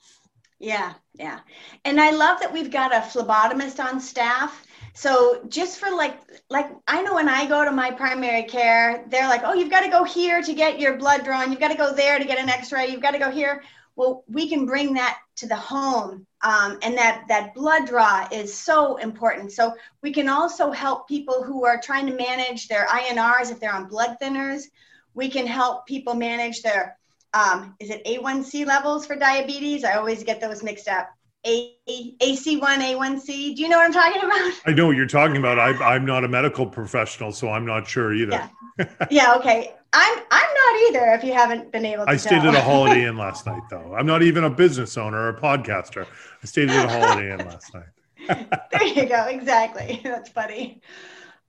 yeah 0.61 0.93
yeah 1.15 1.41
and 1.85 2.01
i 2.01 2.11
love 2.11 2.39
that 2.39 2.53
we've 2.53 2.71
got 2.71 2.93
a 2.93 3.01
phlebotomist 3.01 3.85
on 3.85 3.99
staff 4.01 4.65
so 4.95 5.43
just 5.49 5.79
for 5.79 5.91
like 5.91 6.19
like 6.49 6.71
I 6.87 7.03
know 7.03 7.15
when 7.15 7.29
I 7.29 7.47
go 7.47 7.65
to 7.65 7.71
my 7.71 7.91
primary 7.91 8.43
care, 8.43 9.05
they're 9.09 9.29
like, 9.29 9.43
"Oh, 9.45 9.55
you've 9.55 9.71
got 9.71 9.81
to 9.81 9.89
go 9.89 10.05
here 10.05 10.43
to 10.43 10.53
get 10.53 10.81
your 10.81 10.97
blood 10.97 11.25
drawn. 11.25 11.51
You've 11.51 11.61
got 11.61 11.71
to 11.71 11.77
go 11.77 11.95
there 11.95 12.19
to 12.19 12.25
get 12.25 12.39
an 12.39 12.49
X-ray. 12.49 12.89
You've 12.89 13.03
got 13.03 13.13
to 13.13 13.19
go 13.19 13.31
here." 13.31 13.63
Well, 13.97 14.25
we 14.29 14.49
can 14.49 14.67
bring 14.67 14.95
that 14.95 15.19
to 15.37 15.47
the 15.47 15.57
home, 15.57 16.27
um, 16.43 16.79
and 16.83 16.97
that 16.97 17.25
that 17.29 17.55
blood 17.55 17.87
draw 17.87 18.27
is 18.31 18.53
so 18.53 18.97
important. 18.97 19.53
So 19.53 19.75
we 20.03 20.13
can 20.13 20.29
also 20.29 20.71
help 20.71 21.09
people 21.09 21.43
who 21.43 21.65
are 21.65 21.81
trying 21.81 22.07
to 22.07 22.17
manage 22.17 22.69
their 22.69 22.87
INRs 22.87 23.51
if 23.51 23.61
they're 23.61 23.75
on 23.75 23.89
blood 23.89 24.17
thinners. 24.21 24.65
We 25.15 25.29
can 25.29 25.47
help 25.47 25.87
people 25.87 26.15
manage 26.15 26.63
their 26.63 26.99
um, 27.35 27.75
is 27.79 27.91
it 27.91 28.05
A1C 28.05 28.67
levels 28.67 29.07
for 29.07 29.17
diabetes? 29.17 29.85
I 29.85 29.95
always 29.95 30.25
get 30.25 30.41
those 30.41 30.63
mixed 30.63 30.89
up. 30.89 31.11
A, 31.47 31.75
AC1, 31.89 32.61
A1C. 32.61 33.57
Do 33.57 33.63
you 33.63 33.69
know 33.69 33.79
what 33.79 33.87
I'm 33.87 33.93
talking 33.93 34.23
about? 34.23 34.53
I 34.67 34.73
know 34.73 34.87
what 34.87 34.97
you're 34.97 35.07
talking 35.07 35.39
about. 35.39 35.59
I, 35.59 35.95
I'm 35.95 36.05
not 36.05 36.25
a 36.25 36.29
medical 36.29 36.67
professional, 36.67 37.33
so 37.33 37.49
I'm 37.49 37.65
not 37.65 37.89
sure 37.89 38.13
either. 38.13 38.51
Yeah. 38.79 38.87
yeah. 39.11 39.35
Okay. 39.37 39.73
I'm 39.93 40.19
I'm 40.31 40.55
not 40.55 40.89
either. 40.89 41.13
If 41.15 41.25
you 41.25 41.33
haven't 41.33 41.73
been 41.73 41.85
able 41.85 42.05
to. 42.05 42.11
I 42.11 42.17
stayed 42.17 42.43
at 42.45 42.55
a 42.55 42.61
Holiday 42.61 43.05
Inn 43.09 43.17
last 43.17 43.47
night, 43.47 43.63
though. 43.71 43.95
I'm 43.95 44.07
not 44.07 44.23
even 44.23 44.45
a 44.45 44.51
business 44.51 44.97
owner 44.97 45.19
or 45.19 45.29
a 45.31 45.41
podcaster. 45.41 46.07
I 46.43 46.47
stayed 46.47 46.71
at 46.71 46.85
a 46.85 46.89
Holiday 46.89 47.33
Inn 47.33 47.39
last 47.39 47.75
night. 47.75 48.59
there 48.73 48.85
you 48.85 49.07
go. 49.07 49.25
Exactly. 49.25 50.01
That's 50.05 50.29
funny. 50.29 50.81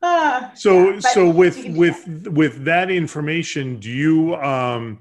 Uh, 0.02 0.52
so 0.56 0.92
yeah, 0.92 1.00
so 1.00 1.30
with 1.30 1.64
with 1.68 2.28
with 2.28 2.64
that 2.66 2.90
information, 2.90 3.80
do 3.80 3.90
you 3.90 4.36
um 4.38 5.00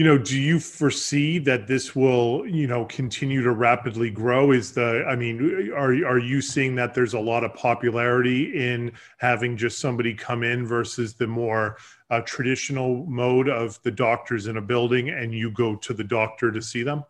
you 0.00 0.06
know 0.06 0.16
do 0.16 0.40
you 0.40 0.58
foresee 0.58 1.38
that 1.38 1.66
this 1.66 1.94
will 1.94 2.46
you 2.46 2.66
know 2.66 2.86
continue 2.86 3.42
to 3.42 3.52
rapidly 3.52 4.08
grow 4.10 4.50
is 4.50 4.72
the 4.72 5.04
i 5.06 5.14
mean 5.14 5.70
are 5.76 5.92
are 6.06 6.18
you 6.18 6.40
seeing 6.40 6.74
that 6.74 6.94
there's 6.94 7.12
a 7.12 7.20
lot 7.20 7.44
of 7.44 7.52
popularity 7.52 8.72
in 8.72 8.90
having 9.18 9.58
just 9.58 9.78
somebody 9.78 10.14
come 10.14 10.42
in 10.42 10.64
versus 10.66 11.12
the 11.12 11.26
more 11.26 11.76
uh, 12.08 12.22
traditional 12.22 13.04
mode 13.04 13.50
of 13.50 13.78
the 13.82 13.90
doctors 13.90 14.46
in 14.46 14.56
a 14.56 14.62
building 14.62 15.10
and 15.10 15.34
you 15.34 15.50
go 15.50 15.76
to 15.76 15.92
the 15.92 16.02
doctor 16.02 16.50
to 16.50 16.62
see 16.62 16.82
them 16.82 17.04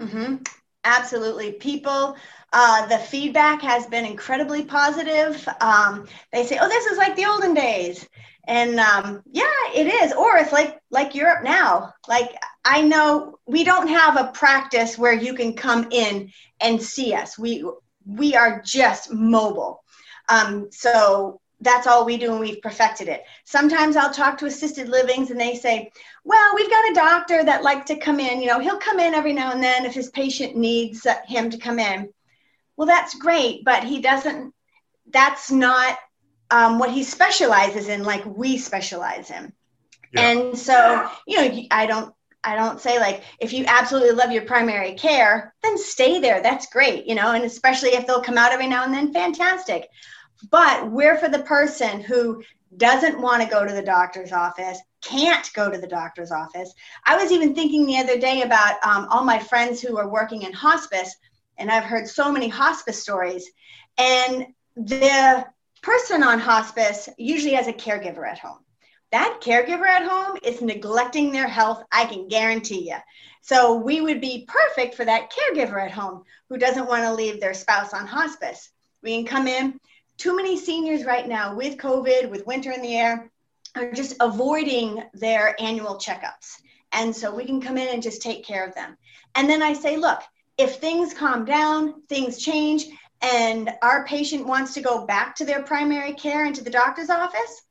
mm-hmm. 0.00 0.36
Absolutely. 0.84 1.52
People 1.52 2.16
uh, 2.54 2.86
the 2.86 2.98
feedback 2.98 3.62
has 3.62 3.86
been 3.86 4.04
incredibly 4.04 4.64
positive. 4.64 5.46
Um, 5.60 6.06
they 6.32 6.44
say 6.44 6.58
oh 6.60 6.68
this 6.68 6.86
is 6.86 6.98
like 6.98 7.16
the 7.16 7.26
olden 7.26 7.54
days. 7.54 8.08
And 8.48 8.80
um, 8.80 9.22
yeah 9.30 9.44
it 9.74 9.86
is. 9.86 10.12
Or 10.12 10.36
it's 10.36 10.52
like 10.52 10.80
like 10.90 11.14
europe 11.14 11.44
now. 11.44 11.92
Like 12.08 12.30
i 12.64 12.80
know 12.80 13.38
we 13.46 13.64
don't 13.64 13.88
have 13.88 14.16
a 14.16 14.32
practice 14.32 14.96
where 14.96 15.14
you 15.14 15.34
can 15.34 15.54
come 15.54 15.88
in 15.90 16.30
and 16.60 16.80
see 16.82 17.14
us. 17.14 17.38
We 17.38 17.64
we 18.06 18.34
are 18.34 18.62
just 18.64 19.12
mobile. 19.12 19.82
Um, 20.28 20.68
so 20.70 21.40
that's 21.62 21.86
all 21.86 22.04
we 22.04 22.16
do 22.16 22.30
and 22.30 22.40
we've 22.40 22.60
perfected 22.62 23.08
it 23.08 23.22
sometimes 23.44 23.96
i'll 23.96 24.12
talk 24.12 24.36
to 24.36 24.46
assisted 24.46 24.88
livings 24.88 25.30
and 25.30 25.40
they 25.40 25.54
say 25.54 25.90
well 26.24 26.54
we've 26.54 26.70
got 26.70 26.90
a 26.90 26.94
doctor 26.94 27.44
that 27.44 27.62
likes 27.62 27.86
to 27.86 27.96
come 27.96 28.20
in 28.20 28.40
you 28.40 28.46
know 28.46 28.58
he'll 28.58 28.78
come 28.78 29.00
in 29.00 29.14
every 29.14 29.32
now 29.32 29.52
and 29.52 29.62
then 29.62 29.84
if 29.84 29.94
his 29.94 30.10
patient 30.10 30.56
needs 30.56 31.06
him 31.26 31.50
to 31.50 31.58
come 31.58 31.78
in 31.78 32.08
well 32.76 32.86
that's 32.86 33.14
great 33.14 33.64
but 33.64 33.84
he 33.84 34.00
doesn't 34.00 34.52
that's 35.12 35.50
not 35.50 35.98
um, 36.52 36.78
what 36.78 36.90
he 36.90 37.02
specializes 37.02 37.88
in, 37.88 38.04
like 38.04 38.24
we 38.26 38.58
specialize 38.58 39.30
in. 39.30 39.52
Yeah. 40.12 40.20
And 40.20 40.58
so, 40.58 41.10
you 41.26 41.38
know, 41.38 41.62
I 41.70 41.86
don't 41.86 42.14
I 42.44 42.56
don't 42.56 42.80
say 42.80 42.98
like 42.98 43.22
if 43.40 43.52
you 43.52 43.64
absolutely 43.66 44.12
love 44.12 44.32
your 44.32 44.42
primary 44.42 44.94
care, 44.94 45.54
then 45.62 45.78
stay 45.78 46.20
there. 46.20 46.42
That's 46.42 46.66
great, 46.66 47.06
you 47.06 47.14
know, 47.14 47.32
and 47.32 47.44
especially 47.44 47.90
if 47.90 48.06
they'll 48.06 48.20
come 48.20 48.36
out 48.36 48.52
every 48.52 48.66
now 48.66 48.84
and 48.84 48.92
then, 48.92 49.12
fantastic. 49.12 49.88
But 50.50 50.90
we're 50.90 51.16
for 51.16 51.28
the 51.28 51.42
person 51.42 52.00
who 52.00 52.42
doesn't 52.76 53.20
want 53.20 53.42
to 53.42 53.48
go 53.48 53.66
to 53.66 53.72
the 53.72 53.82
doctor's 53.82 54.32
office, 54.32 54.80
can't 55.02 55.52
go 55.54 55.70
to 55.70 55.78
the 55.78 55.86
doctor's 55.86 56.32
office. 56.32 56.72
I 57.04 57.16
was 57.16 57.32
even 57.32 57.54
thinking 57.54 57.86
the 57.86 57.98
other 57.98 58.18
day 58.18 58.42
about 58.42 58.84
um, 58.84 59.06
all 59.10 59.24
my 59.24 59.38
friends 59.38 59.80
who 59.80 59.98
are 59.98 60.08
working 60.08 60.42
in 60.42 60.52
hospice, 60.52 61.14
and 61.58 61.70
I've 61.70 61.84
heard 61.84 62.08
so 62.08 62.32
many 62.32 62.48
hospice 62.48 63.02
stories, 63.02 63.50
and 63.98 64.46
the 64.76 65.44
person 65.82 66.22
on 66.22 66.38
hospice 66.38 67.08
usually 67.18 67.54
has 67.54 67.66
a 67.66 67.72
caregiver 67.72 68.26
at 68.26 68.38
home. 68.38 68.58
That 69.10 69.40
caregiver 69.42 69.86
at 69.86 70.08
home 70.08 70.38
is 70.42 70.62
neglecting 70.62 71.32
their 71.32 71.48
health, 71.48 71.82
I 71.92 72.06
can 72.06 72.28
guarantee 72.28 72.88
you. 72.88 72.96
So 73.42 73.74
we 73.74 74.00
would 74.00 74.20
be 74.20 74.48
perfect 74.48 74.94
for 74.94 75.04
that 75.04 75.30
caregiver 75.30 75.84
at 75.84 75.90
home 75.90 76.22
who 76.48 76.56
doesn't 76.56 76.86
want 76.86 77.02
to 77.02 77.12
leave 77.12 77.40
their 77.40 77.52
spouse 77.52 77.92
on 77.92 78.06
hospice. 78.06 78.70
We 79.02 79.16
can 79.16 79.26
come 79.26 79.48
in. 79.48 79.78
Too 80.22 80.36
many 80.36 80.56
seniors 80.56 81.04
right 81.04 81.26
now 81.26 81.52
with 81.52 81.78
COVID, 81.78 82.30
with 82.30 82.46
winter 82.46 82.70
in 82.70 82.80
the 82.80 82.94
air, 82.94 83.28
are 83.74 83.90
just 83.90 84.14
avoiding 84.20 85.02
their 85.14 85.60
annual 85.60 85.96
checkups. 85.96 86.60
And 86.92 87.12
so 87.12 87.34
we 87.34 87.44
can 87.44 87.60
come 87.60 87.76
in 87.76 87.88
and 87.88 88.00
just 88.00 88.22
take 88.22 88.46
care 88.46 88.64
of 88.64 88.72
them. 88.72 88.96
And 89.34 89.50
then 89.50 89.64
I 89.64 89.72
say, 89.72 89.96
look, 89.96 90.20
if 90.56 90.76
things 90.76 91.12
calm 91.12 91.44
down, 91.44 92.02
things 92.08 92.38
change, 92.38 92.84
and 93.20 93.70
our 93.82 94.06
patient 94.06 94.46
wants 94.46 94.74
to 94.74 94.80
go 94.80 95.04
back 95.06 95.34
to 95.34 95.44
their 95.44 95.64
primary 95.64 96.12
care 96.12 96.44
and 96.44 96.54
to 96.54 96.62
the 96.62 96.70
doctor's 96.70 97.10
office, 97.10 97.62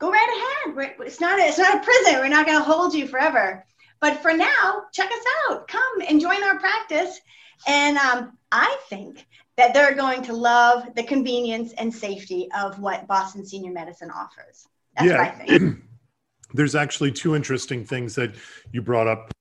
go 0.00 0.10
right 0.10 0.64
ahead. 0.74 0.96
It's 1.06 1.20
not 1.20 1.38
a, 1.38 1.44
it's 1.44 1.58
not 1.58 1.76
a 1.76 1.84
prison. 1.84 2.14
We're 2.14 2.26
not 2.26 2.46
going 2.46 2.58
to 2.58 2.64
hold 2.64 2.94
you 2.94 3.06
forever. 3.06 3.64
But 4.00 4.20
for 4.22 4.36
now, 4.36 4.86
check 4.92 5.08
us 5.08 5.24
out. 5.48 5.68
Come 5.68 6.02
and 6.08 6.20
join 6.20 6.42
our 6.42 6.58
practice. 6.58 7.20
And 7.68 7.96
um, 7.96 8.36
I 8.50 8.76
think 8.88 9.24
that 9.56 9.74
they're 9.74 9.94
going 9.94 10.22
to 10.22 10.32
love 10.32 10.94
the 10.94 11.02
convenience 11.02 11.72
and 11.78 11.92
safety 11.92 12.48
of 12.58 12.78
what 12.78 13.06
Boston 13.06 13.44
Senior 13.44 13.72
Medicine 13.72 14.10
offers. 14.10 14.66
That's 14.96 15.08
yeah. 15.08 15.18
what 15.18 15.26
I 15.26 15.58
think. 15.58 15.84
There's 16.54 16.74
actually 16.74 17.12
two 17.12 17.34
interesting 17.34 17.84
things 17.84 18.14
that 18.16 18.34
you 18.72 18.82
brought 18.82 19.06
up 19.08 19.32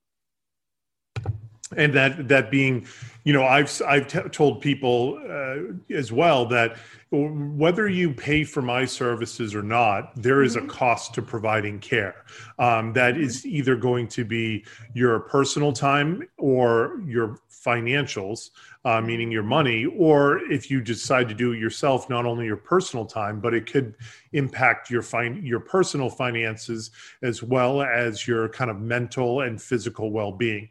and 1.78 1.93
that 1.93 2.28
that 2.28 2.52
being 2.52 2.86
you 3.24 3.34
know 3.34 3.45
i've 3.45 3.82
i've 3.88 4.08
t- 4.08 4.19
told 4.32 4.62
people 4.62 5.19
uh, 5.30 5.93
as 5.95 6.12
well 6.12 6.45
that 6.45 6.78
whether 7.12 7.88
you 7.89 8.13
pay 8.13 8.43
for 8.43 8.62
my 8.62 8.86
services 8.86 9.54
or 9.54 9.63
not 9.63 10.12
there 10.15 10.43
is 10.43 10.56
a 10.56 10.60
mm-hmm. 10.60 10.69
cost 10.69 11.13
to 11.13 11.21
providing 11.21 11.80
care 11.80 12.24
um, 12.60 12.93
that 12.93 13.17
is 13.17 13.45
either 13.45 13.76
going 13.76 14.08
to 14.08 14.24
be 14.26 14.65
your 14.93 15.19
personal 15.19 15.71
time 15.71 16.28
or 16.38 17.02
your 17.06 17.38
financials 17.63 18.50
uh, 18.86 19.00
meaning 19.00 19.32
your 19.32 19.43
money 19.43 19.86
or 19.97 20.39
if 20.52 20.71
you 20.71 20.82
decide 20.82 21.28
to 21.30 21.36
do 21.36 21.52
it 21.52 21.60
yourself 21.60 22.10
not 22.10 22.26
only 22.26 22.45
your 22.45 22.58
personal 22.58 23.06
time 23.06 23.39
but 23.39 23.54
it 23.54 23.71
could 23.71 23.95
impact 24.34 24.89
your 24.89 25.02
fin- 25.02 25.45
your 25.45 25.60
personal 25.60 26.10
finances 26.10 26.91
as 27.21 27.43
well 27.43 27.82
as 27.82 28.28
your 28.28 28.50
kind 28.50 28.71
of 28.71 28.80
mental 28.80 29.41
and 29.41 29.62
physical 29.62 30.12
well-being 30.12 30.67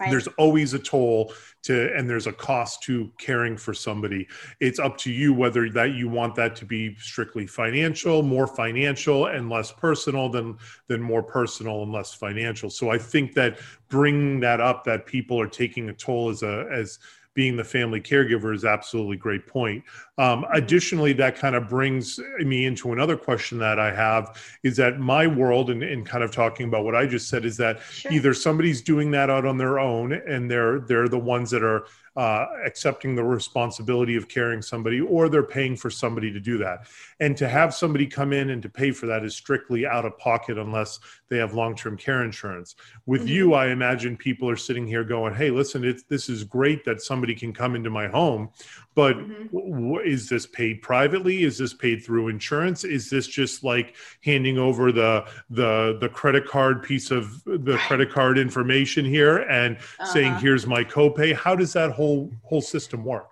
Right. 0.00 0.10
There's 0.10 0.28
always 0.38 0.72
a 0.72 0.78
toll 0.78 1.34
to, 1.64 1.94
and 1.94 2.08
there's 2.08 2.26
a 2.26 2.32
cost 2.32 2.82
to 2.84 3.12
caring 3.18 3.58
for 3.58 3.74
somebody. 3.74 4.26
It's 4.58 4.78
up 4.78 4.96
to 4.98 5.12
you 5.12 5.34
whether 5.34 5.68
that 5.70 5.92
you 5.92 6.08
want 6.08 6.34
that 6.36 6.56
to 6.56 6.64
be 6.64 6.96
strictly 6.98 7.46
financial, 7.46 8.22
more 8.22 8.46
financial 8.46 9.26
and 9.26 9.50
less 9.50 9.70
personal 9.70 10.30
than 10.30 10.56
than 10.88 11.02
more 11.02 11.22
personal 11.22 11.82
and 11.82 11.92
less 11.92 12.14
financial. 12.14 12.70
So 12.70 12.90
I 12.90 12.96
think 12.96 13.34
that 13.34 13.58
bringing 13.90 14.40
that 14.40 14.60
up, 14.60 14.84
that 14.84 15.04
people 15.04 15.38
are 15.38 15.48
taking 15.48 15.90
a 15.90 15.92
toll 15.92 16.30
as 16.30 16.42
a 16.42 16.66
as 16.72 16.98
being 17.34 17.56
the 17.56 17.64
family 17.64 18.00
caregiver 18.00 18.54
is 18.54 18.64
absolutely 18.64 19.16
great 19.16 19.46
point. 19.46 19.84
Um, 20.18 20.42
mm-hmm. 20.42 20.52
additionally, 20.54 21.12
that 21.14 21.36
kind 21.36 21.54
of 21.54 21.68
brings 21.68 22.18
me 22.38 22.66
into 22.66 22.92
another 22.92 23.16
question 23.16 23.58
that 23.58 23.78
I 23.78 23.94
have 23.94 24.36
is 24.62 24.76
that 24.76 24.98
my 24.98 25.26
world, 25.26 25.70
and, 25.70 25.82
and 25.82 26.04
kind 26.04 26.24
of 26.24 26.32
talking 26.32 26.66
about 26.66 26.84
what 26.84 26.94
I 26.94 27.06
just 27.06 27.28
said, 27.28 27.44
is 27.44 27.56
that 27.58 27.80
sure. 27.82 28.12
either 28.12 28.34
somebody's 28.34 28.82
doing 28.82 29.10
that 29.12 29.30
out 29.30 29.46
on 29.46 29.58
their 29.58 29.78
own 29.78 30.12
and 30.12 30.50
they're 30.50 30.80
they're 30.80 31.08
the 31.08 31.18
ones 31.18 31.50
that 31.50 31.62
are 31.62 31.86
uh, 32.16 32.46
accepting 32.64 33.14
the 33.14 33.22
responsibility 33.22 34.16
of 34.16 34.28
carrying 34.28 34.62
somebody, 34.62 35.00
or 35.00 35.28
they're 35.28 35.42
paying 35.42 35.76
for 35.76 35.90
somebody 35.90 36.32
to 36.32 36.40
do 36.40 36.58
that. 36.58 36.88
And 37.20 37.36
to 37.36 37.48
have 37.48 37.72
somebody 37.72 38.06
come 38.06 38.32
in 38.32 38.50
and 38.50 38.60
to 38.62 38.68
pay 38.68 38.90
for 38.90 39.06
that 39.06 39.24
is 39.24 39.36
strictly 39.36 39.86
out 39.86 40.04
of 40.04 40.18
pocket 40.18 40.58
unless 40.58 40.98
they 41.28 41.38
have 41.38 41.54
long 41.54 41.76
term 41.76 41.96
care 41.96 42.24
insurance. 42.24 42.74
With 43.06 43.22
mm-hmm. 43.22 43.30
you, 43.30 43.54
I 43.54 43.68
imagine 43.68 44.16
people 44.16 44.50
are 44.50 44.56
sitting 44.56 44.86
here 44.86 45.04
going, 45.04 45.34
hey, 45.34 45.50
listen, 45.50 45.84
it's, 45.84 46.02
this 46.04 46.28
is 46.28 46.42
great 46.42 46.84
that 46.84 47.00
somebody 47.00 47.34
can 47.34 47.52
come 47.52 47.76
into 47.76 47.90
my 47.90 48.08
home, 48.08 48.50
but 48.94 49.16
mm-hmm. 49.16 49.56
w- 49.56 50.00
is 50.00 50.28
this 50.28 50.46
paid 50.46 50.82
privately? 50.82 51.44
Is 51.44 51.58
this 51.58 51.72
paid 51.74 52.04
through 52.04 52.28
insurance? 52.28 52.84
Is 52.84 53.08
this 53.10 53.26
just 53.26 53.62
like 53.62 53.94
handing 54.24 54.58
over 54.58 54.92
the 54.92 55.26
the 55.50 55.98
the 56.00 56.08
credit 56.08 56.46
card 56.46 56.82
piece 56.82 57.10
of 57.10 57.42
the 57.44 57.78
credit 57.86 58.10
card 58.10 58.38
information 58.38 59.04
here 59.04 59.38
and 59.38 59.76
uh-huh. 59.76 60.06
saying 60.06 60.34
here's 60.36 60.66
my 60.66 60.84
copay? 60.84 61.34
How 61.34 61.54
does 61.54 61.72
that 61.74 61.92
whole 61.92 62.30
whole 62.42 62.62
system 62.62 63.04
work? 63.04 63.28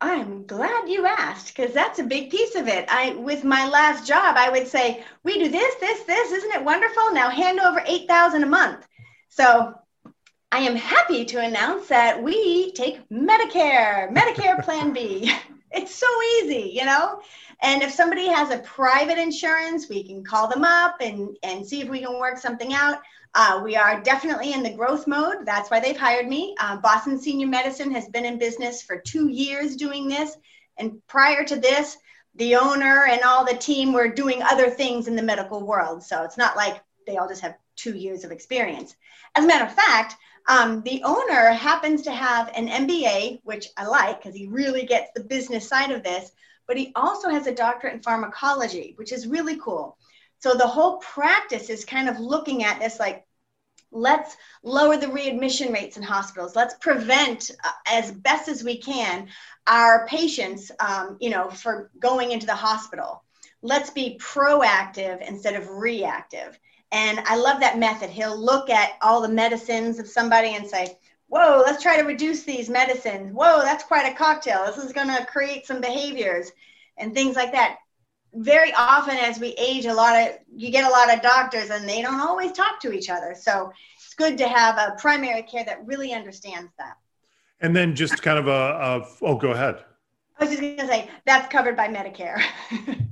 I'm 0.00 0.46
glad 0.46 0.88
you 0.88 1.06
asked 1.06 1.56
because 1.56 1.74
that's 1.74 1.98
a 1.98 2.04
big 2.04 2.30
piece 2.30 2.54
of 2.54 2.68
it. 2.68 2.84
I 2.88 3.14
with 3.16 3.42
my 3.44 3.66
last 3.68 4.06
job, 4.06 4.36
I 4.36 4.48
would 4.48 4.68
say, 4.68 5.04
"We 5.24 5.38
do 5.38 5.48
this, 5.48 5.74
this, 5.76 6.04
this. 6.04 6.32
Isn't 6.32 6.52
it 6.52 6.64
wonderful? 6.64 7.12
Now 7.12 7.30
hand 7.30 7.58
over 7.58 7.82
8,000 7.84 8.42
a 8.42 8.46
month." 8.46 8.86
So, 9.28 9.74
I 10.50 10.60
am 10.60 10.76
happy 10.76 11.26
to 11.26 11.40
announce 11.40 11.88
that 11.88 12.22
we 12.22 12.72
take 12.72 13.06
Medicare, 13.10 14.10
Medicare 14.12 14.62
Plan 14.64 14.92
B. 14.92 15.32
It's 15.70 15.94
so 15.94 16.06
easy, 16.38 16.70
you 16.74 16.86
know? 16.86 17.20
And 17.60 17.82
if 17.82 17.92
somebody 17.92 18.26
has 18.28 18.50
a 18.50 18.60
private 18.60 19.18
insurance, 19.18 19.86
we 19.86 20.02
can 20.02 20.24
call 20.24 20.48
them 20.48 20.64
up 20.64 21.02
and, 21.02 21.36
and 21.42 21.64
see 21.64 21.82
if 21.82 21.90
we 21.90 22.00
can 22.00 22.18
work 22.18 22.38
something 22.38 22.72
out. 22.72 23.02
Uh, 23.34 23.60
we 23.62 23.76
are 23.76 24.00
definitely 24.00 24.54
in 24.54 24.62
the 24.62 24.72
growth 24.72 25.06
mode. 25.06 25.44
That's 25.44 25.70
why 25.70 25.80
they've 25.80 25.94
hired 25.94 26.26
me. 26.26 26.56
Uh, 26.58 26.78
Boston 26.78 27.20
Senior 27.20 27.48
Medicine 27.48 27.90
has 27.90 28.08
been 28.08 28.24
in 28.24 28.38
business 28.38 28.80
for 28.80 28.96
two 28.96 29.28
years 29.28 29.76
doing 29.76 30.08
this. 30.08 30.38
And 30.78 31.06
prior 31.06 31.44
to 31.44 31.56
this, 31.56 31.98
the 32.36 32.56
owner 32.56 33.04
and 33.04 33.20
all 33.20 33.44
the 33.44 33.58
team 33.58 33.92
were 33.92 34.08
doing 34.08 34.42
other 34.42 34.70
things 34.70 35.06
in 35.06 35.16
the 35.16 35.22
medical 35.22 35.66
world. 35.66 36.02
So 36.02 36.22
it's 36.22 36.38
not 36.38 36.56
like 36.56 36.80
they 37.06 37.18
all 37.18 37.28
just 37.28 37.42
have 37.42 37.56
two 37.76 37.94
years 37.94 38.24
of 38.24 38.32
experience. 38.32 38.96
As 39.34 39.44
a 39.44 39.46
matter 39.46 39.66
of 39.66 39.74
fact, 39.74 40.16
um, 40.48 40.82
the 40.82 41.02
owner 41.04 41.52
happens 41.52 42.02
to 42.02 42.12
have 42.12 42.50
an 42.54 42.68
MBA, 42.68 43.40
which 43.44 43.68
I 43.76 43.86
like 43.86 44.18
because 44.18 44.34
he 44.34 44.46
really 44.46 44.86
gets 44.86 45.10
the 45.14 45.22
business 45.22 45.68
side 45.68 45.90
of 45.90 46.02
this, 46.02 46.32
but 46.66 46.78
he 46.78 46.90
also 46.96 47.28
has 47.28 47.46
a 47.46 47.54
doctorate 47.54 47.94
in 47.94 48.00
pharmacology, 48.00 48.94
which 48.96 49.12
is 49.12 49.26
really 49.26 49.58
cool. 49.58 49.98
So 50.40 50.54
the 50.54 50.66
whole 50.66 50.98
practice 50.98 51.68
is 51.68 51.84
kind 51.84 52.08
of 52.08 52.18
looking 52.18 52.64
at 52.64 52.80
this 52.80 52.98
like, 52.98 53.26
let's 53.90 54.36
lower 54.62 54.96
the 54.96 55.08
readmission 55.08 55.72
rates 55.72 55.96
in 55.96 56.02
hospitals. 56.02 56.56
Let's 56.56 56.74
prevent 56.74 57.50
uh, 57.64 57.70
as 57.86 58.10
best 58.10 58.48
as 58.48 58.64
we 58.64 58.78
can 58.78 59.28
our 59.66 60.06
patients, 60.06 60.70
um, 60.80 61.18
you 61.20 61.28
know, 61.28 61.50
for 61.50 61.90
going 61.98 62.32
into 62.32 62.46
the 62.46 62.54
hospital. 62.54 63.22
Let's 63.60 63.90
be 63.90 64.18
proactive 64.18 65.26
instead 65.26 65.56
of 65.56 65.68
reactive. 65.68 66.58
And 66.90 67.20
I 67.20 67.36
love 67.36 67.60
that 67.60 67.78
method. 67.78 68.10
He'll 68.10 68.38
look 68.38 68.70
at 68.70 68.92
all 69.02 69.20
the 69.20 69.28
medicines 69.28 69.98
of 69.98 70.08
somebody 70.08 70.54
and 70.54 70.66
say, 70.66 70.98
Whoa, 71.28 71.62
let's 71.64 71.82
try 71.82 72.00
to 72.00 72.06
reduce 72.06 72.44
these 72.44 72.70
medicines. 72.70 73.34
Whoa, 73.34 73.60
that's 73.60 73.84
quite 73.84 74.10
a 74.10 74.16
cocktail. 74.16 74.64
This 74.64 74.82
is 74.82 74.94
going 74.94 75.08
to 75.08 75.26
create 75.26 75.66
some 75.66 75.78
behaviors 75.78 76.50
and 76.96 77.12
things 77.12 77.36
like 77.36 77.52
that 77.52 77.78
very 78.34 78.72
often 78.74 79.16
as 79.16 79.38
we 79.38 79.48
age 79.58 79.86
a 79.86 79.92
lot 79.92 80.14
of 80.14 80.36
you 80.54 80.70
get 80.70 80.84
a 80.84 80.90
lot 80.90 81.12
of 81.12 81.22
doctors 81.22 81.70
and 81.70 81.88
they 81.88 82.02
don't 82.02 82.20
always 82.20 82.52
talk 82.52 82.80
to 82.80 82.92
each 82.92 83.08
other 83.08 83.34
so 83.34 83.72
it's 83.96 84.14
good 84.14 84.36
to 84.36 84.46
have 84.46 84.76
a 84.76 84.94
primary 84.98 85.42
care 85.42 85.64
that 85.64 85.84
really 85.86 86.12
understands 86.12 86.70
that 86.78 86.96
and 87.60 87.74
then 87.74 87.94
just 87.94 88.22
kind 88.22 88.38
of 88.38 88.46
a, 88.46 88.50
a 88.50 89.06
oh 89.22 89.34
go 89.34 89.52
ahead 89.52 89.82
i 90.38 90.44
was 90.44 90.50
just 90.50 90.60
going 90.60 90.76
to 90.76 90.86
say 90.86 91.08
that's 91.24 91.50
covered 91.50 91.76
by 91.76 91.88
medicare 91.88 92.42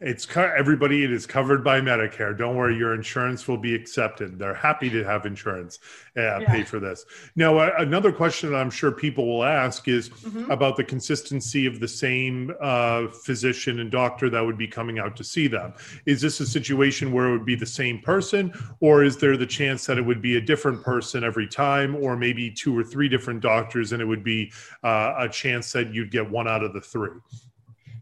it's 0.00 0.26
everybody 0.36 1.04
it 1.04 1.12
is 1.12 1.26
covered 1.26 1.64
by 1.64 1.80
medicare. 1.80 2.36
Don't 2.36 2.56
worry 2.56 2.76
your 2.76 2.94
insurance 2.94 3.48
will 3.48 3.56
be 3.56 3.74
accepted. 3.74 4.38
They're 4.38 4.54
happy 4.54 4.90
to 4.90 5.02
have 5.04 5.24
insurance 5.24 5.78
uh, 6.16 6.40
yeah. 6.40 6.46
pay 6.46 6.62
for 6.64 6.78
this. 6.78 7.04
Now 7.34 7.58
uh, 7.58 7.72
another 7.78 8.12
question 8.12 8.50
that 8.50 8.58
i'm 8.58 8.70
sure 8.70 8.92
people 8.92 9.26
will 9.26 9.44
ask 9.44 9.88
is 9.88 10.10
mm-hmm. 10.10 10.50
about 10.50 10.76
the 10.76 10.84
consistency 10.84 11.66
of 11.66 11.80
the 11.80 11.88
same 11.88 12.52
uh, 12.60 13.08
physician 13.08 13.80
and 13.80 13.90
doctor 13.90 14.28
that 14.30 14.40
would 14.40 14.58
be 14.58 14.68
coming 14.68 14.98
out 14.98 15.16
to 15.16 15.24
see 15.24 15.46
them. 15.46 15.72
Is 16.04 16.20
this 16.20 16.40
a 16.40 16.46
situation 16.46 17.12
where 17.12 17.28
it 17.28 17.32
would 17.32 17.46
be 17.46 17.56
the 17.56 17.66
same 17.66 18.00
person 18.00 18.52
or 18.80 19.02
is 19.04 19.16
there 19.16 19.36
the 19.36 19.46
chance 19.46 19.86
that 19.86 19.98
it 19.98 20.02
would 20.02 20.20
be 20.20 20.36
a 20.36 20.40
different 20.40 20.82
person 20.82 21.24
every 21.24 21.46
time 21.46 21.96
or 21.96 22.16
maybe 22.16 22.50
two 22.50 22.76
or 22.76 22.84
three 22.84 23.08
different 23.08 23.40
doctors 23.40 23.92
and 23.92 24.02
it 24.02 24.04
would 24.04 24.24
be 24.24 24.52
uh, 24.84 25.14
a 25.18 25.28
chance 25.28 25.72
that 25.72 25.92
you'd 25.92 26.10
get 26.10 26.28
one 26.28 26.46
out 26.46 26.62
of 26.62 26.72
the 26.72 26.80
three 26.80 27.10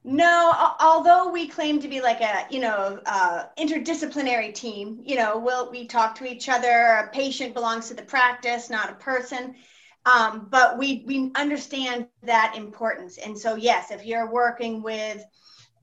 no, 0.05 0.53
although 0.81 1.31
we 1.31 1.49
claim 1.49 1.81
to 1.81 1.89
be 1.89 2.03
like 2.03 2.21
a, 2.21 2.47
you 2.51 2.61
know, 2.61 3.01
uh, 3.07 3.47
interdisciplinary 3.59 4.55
team, 4.55 5.01
you 5.03 5.17
know, 5.17 5.39
we'll, 5.39 5.71
we 5.71 5.87
talk 5.87 6.15
to 6.17 6.31
each 6.31 6.51
other. 6.51 6.69
A 6.69 7.09
patient 7.11 7.55
belongs 7.55 7.89
to 7.89 7.95
the 7.95 8.03
practice, 8.03 8.69
not 8.69 8.91
a 8.91 8.95
person. 8.95 9.55
Um, 10.05 10.49
but 10.51 10.77
we, 10.77 11.05
we 11.07 11.33
understand 11.35 12.09
that 12.23 12.55
importance. 12.55 13.17
And 13.17 13.39
so, 13.39 13.55
yes, 13.55 13.91
if 13.91 14.05
you're 14.05 14.31
working 14.31 14.83
with 14.83 15.25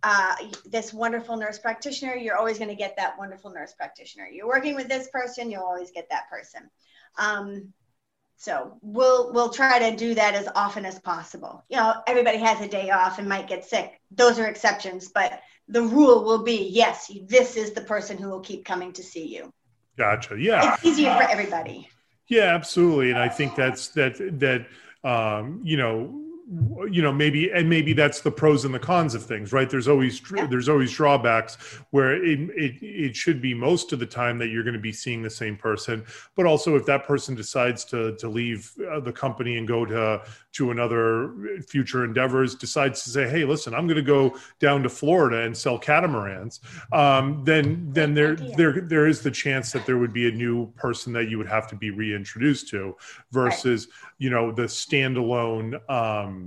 uh, 0.03 0.35
this 0.65 0.93
wonderful 0.93 1.35
nurse 1.35 1.57
practitioner, 1.57 2.15
you're 2.15 2.37
always 2.37 2.59
going 2.59 2.69
to 2.69 2.75
get 2.75 2.95
that 2.97 3.17
wonderful 3.17 3.51
nurse 3.51 3.73
practitioner. 3.73 4.27
You're 4.27 4.47
working 4.47 4.75
with 4.75 4.87
this 4.87 5.09
person, 5.09 5.49
you'll 5.49 5.63
always 5.63 5.89
get 5.89 6.07
that 6.11 6.29
person. 6.29 6.69
Um, 7.17 7.73
so 8.41 8.75
we'll 8.81 9.31
we'll 9.33 9.51
try 9.51 9.77
to 9.77 9.95
do 9.95 10.15
that 10.15 10.33
as 10.33 10.47
often 10.55 10.83
as 10.83 10.97
possible. 10.97 11.63
You 11.69 11.77
know, 11.77 11.93
everybody 12.07 12.39
has 12.39 12.59
a 12.59 12.67
day 12.67 12.89
off 12.89 13.19
and 13.19 13.29
might 13.29 13.47
get 13.47 13.63
sick. 13.63 14.01
Those 14.09 14.39
are 14.39 14.47
exceptions, 14.47 15.11
but 15.13 15.41
the 15.67 15.83
rule 15.83 16.23
will 16.23 16.41
be 16.41 16.69
yes, 16.71 17.11
this 17.27 17.55
is 17.55 17.73
the 17.73 17.81
person 17.81 18.17
who 18.17 18.29
will 18.29 18.39
keep 18.39 18.65
coming 18.65 18.93
to 18.93 19.03
see 19.03 19.27
you. 19.27 19.53
Gotcha. 19.95 20.39
Yeah. 20.39 20.73
It's 20.73 20.83
easier 20.83 21.13
for 21.13 21.21
everybody. 21.21 21.87
Yeah, 22.29 22.55
absolutely. 22.55 23.11
And 23.11 23.19
I 23.19 23.29
think 23.29 23.55
that's 23.55 23.89
that 23.89 24.17
that 24.39 24.65
um, 25.07 25.61
you 25.63 25.77
know 25.77 26.30
you 26.89 27.01
know 27.01 27.11
maybe 27.11 27.51
and 27.51 27.69
maybe 27.69 27.93
that's 27.93 28.21
the 28.21 28.31
pros 28.31 28.65
and 28.65 28.73
the 28.73 28.79
cons 28.79 29.15
of 29.15 29.23
things 29.23 29.53
right 29.53 29.69
there's 29.69 29.87
always 29.87 30.21
yeah. 30.35 30.45
there's 30.47 30.67
always 30.67 30.91
drawbacks 30.91 31.55
where 31.91 32.13
it, 32.13 32.39
it 32.55 32.75
it 32.81 33.15
should 33.15 33.41
be 33.41 33.53
most 33.53 33.93
of 33.93 33.99
the 33.99 34.05
time 34.05 34.37
that 34.37 34.47
you're 34.47 34.63
going 34.63 34.73
to 34.73 34.79
be 34.79 34.91
seeing 34.91 35.21
the 35.21 35.29
same 35.29 35.55
person 35.55 36.03
but 36.35 36.45
also 36.45 36.75
if 36.75 36.85
that 36.85 37.05
person 37.05 37.35
decides 37.35 37.85
to 37.85 38.15
to 38.17 38.27
leave 38.27 38.73
uh, 38.91 38.99
the 38.99 39.11
company 39.11 39.57
and 39.57 39.67
go 39.67 39.85
to 39.85 40.21
to 40.51 40.71
another 40.71 41.33
future 41.67 42.03
endeavors 42.03 42.55
decides 42.55 43.03
to 43.03 43.09
say 43.09 43.29
hey 43.29 43.45
listen 43.45 43.73
i'm 43.73 43.87
going 43.87 43.95
to 43.95 44.01
go 44.01 44.35
down 44.59 44.83
to 44.83 44.89
florida 44.89 45.41
and 45.41 45.55
sell 45.55 45.79
catamarans 45.79 46.59
um, 46.91 47.43
then 47.45 47.87
then 47.91 48.13
there 48.13 48.35
there 48.35 48.81
there 48.81 49.07
is 49.07 49.21
the 49.21 49.31
chance 49.31 49.71
that 49.71 49.85
there 49.85 49.97
would 49.97 50.13
be 50.13 50.27
a 50.27 50.31
new 50.31 50.69
person 50.73 51.13
that 51.13 51.29
you 51.29 51.37
would 51.37 51.47
have 51.47 51.67
to 51.67 51.75
be 51.75 51.91
reintroduced 51.91 52.67
to 52.67 52.95
versus 53.31 53.87
right. 53.87 54.11
you 54.17 54.29
know 54.29 54.51
the 54.51 54.63
standalone 54.63 55.79
um, 55.89 56.40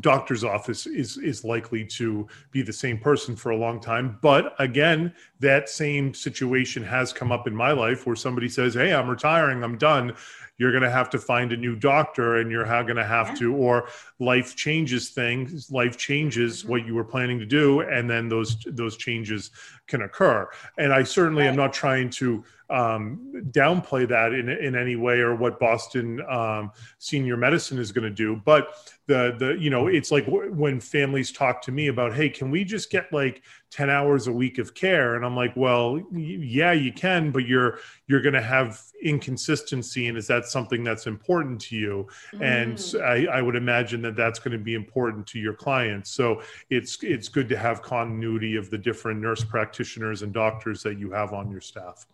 doctor's 0.00 0.44
office 0.44 0.86
is 0.86 1.16
is 1.18 1.44
likely 1.44 1.84
to 1.84 2.26
be 2.50 2.62
the 2.62 2.72
same 2.72 2.98
person 2.98 3.34
for 3.34 3.50
a 3.50 3.56
long 3.56 3.80
time. 3.80 4.18
But 4.22 4.54
again 4.58 5.12
that 5.40 5.68
same 5.68 6.14
situation 6.14 6.82
has 6.84 7.12
come 7.12 7.32
up 7.32 7.46
in 7.46 7.54
my 7.54 7.72
life 7.72 8.06
where 8.06 8.16
somebody 8.16 8.48
says 8.48 8.74
hey 8.74 8.92
i'm 8.92 9.08
retiring. 9.08 9.62
I'm 9.62 9.78
done 9.78 10.14
you're 10.58 10.72
going 10.72 10.82
to 10.82 10.90
have 10.90 11.08
to 11.10 11.18
find 11.18 11.52
a 11.52 11.56
new 11.56 11.74
doctor 11.76 12.36
and 12.36 12.50
you're 12.50 12.64
going 12.64 12.96
to 12.96 13.04
have 13.04 13.28
Yeah. 13.28 13.34
to 13.36 13.54
or 13.54 13.88
life 14.18 14.54
changes 14.56 15.10
things 15.10 15.70
life 15.70 15.96
changes 15.96 16.62
Mm-hmm. 16.62 16.70
what 16.70 16.86
you 16.86 16.94
were 16.94 17.04
planning 17.04 17.38
to 17.38 17.46
do 17.46 17.80
and 17.80 18.08
then 18.10 18.28
those 18.28 18.56
those 18.66 18.96
changes 18.96 19.50
can 19.86 20.02
occur 20.02 20.48
and 20.76 20.92
i 20.92 21.02
certainly 21.02 21.46
am 21.46 21.56
not 21.56 21.72
trying 21.72 22.10
to 22.10 22.44
um, 22.70 23.32
downplay 23.50 24.06
that 24.06 24.34
in, 24.34 24.48
in 24.50 24.76
any 24.76 24.94
way 24.96 25.20
or 25.20 25.34
what 25.34 25.58
boston 25.58 26.20
um, 26.28 26.70
senior 26.98 27.36
medicine 27.36 27.78
is 27.78 27.92
going 27.92 28.04
to 28.04 28.10
do 28.10 28.36
but 28.44 28.74
the 29.06 29.34
the 29.38 29.56
you 29.58 29.70
know 29.70 29.86
it's 29.86 30.10
like 30.10 30.26
w- 30.26 30.52
when 30.52 30.78
families 30.80 31.32
talk 31.32 31.62
to 31.62 31.72
me 31.72 31.86
about 31.88 32.12
hey 32.14 32.28
can 32.28 32.50
we 32.50 32.64
just 32.64 32.90
get 32.90 33.10
like 33.12 33.42
10 33.70 33.90
hours 33.90 34.26
a 34.26 34.32
week 34.32 34.58
of 34.58 34.74
care. 34.74 35.14
And 35.16 35.24
i'm 35.24 35.36
like 35.36 35.54
well 35.56 35.94
y- 35.94 36.02
yeah 36.12 36.72
you 36.72 36.92
can 36.92 37.30
but 37.30 37.46
you're 37.46 37.78
you're 38.06 38.22
going 38.22 38.34
to 38.34 38.42
have 38.42 38.80
inconsistency. 39.02 40.08
And 40.08 40.16
is 40.18 40.26
that 40.26 40.46
something 40.46 40.82
that's 40.82 41.06
important 41.06 41.60
to 41.62 41.76
you? 41.76 42.08
And 42.40 42.70
I, 42.70 42.74
s- 42.74 42.94
I, 42.94 43.26
I 43.30 43.42
would 43.42 43.56
imagine 43.56 44.02
that 44.02 44.16
that's 44.16 44.38
going 44.38 44.52
to 44.52 44.62
be 44.62 44.74
important 44.74 45.26
to 45.28 45.38
your 45.38 45.54
clients. 45.54 46.10
So 46.10 46.42
it's 46.70 46.98
it's 47.02 47.28
good 47.28 47.48
to 47.50 47.56
have 47.56 47.82
continuity 47.82 48.56
of 48.56 48.70
the 48.70 48.78
different 48.78 49.20
nurse 49.20 49.44
practitioners 49.44 50.22
and 50.22 50.32
doctors 50.32 50.82
that 50.82 50.98
you 50.98 51.10
have 51.12 51.32
on 51.32 51.50
your 51.50 51.60
staff. 51.60 52.06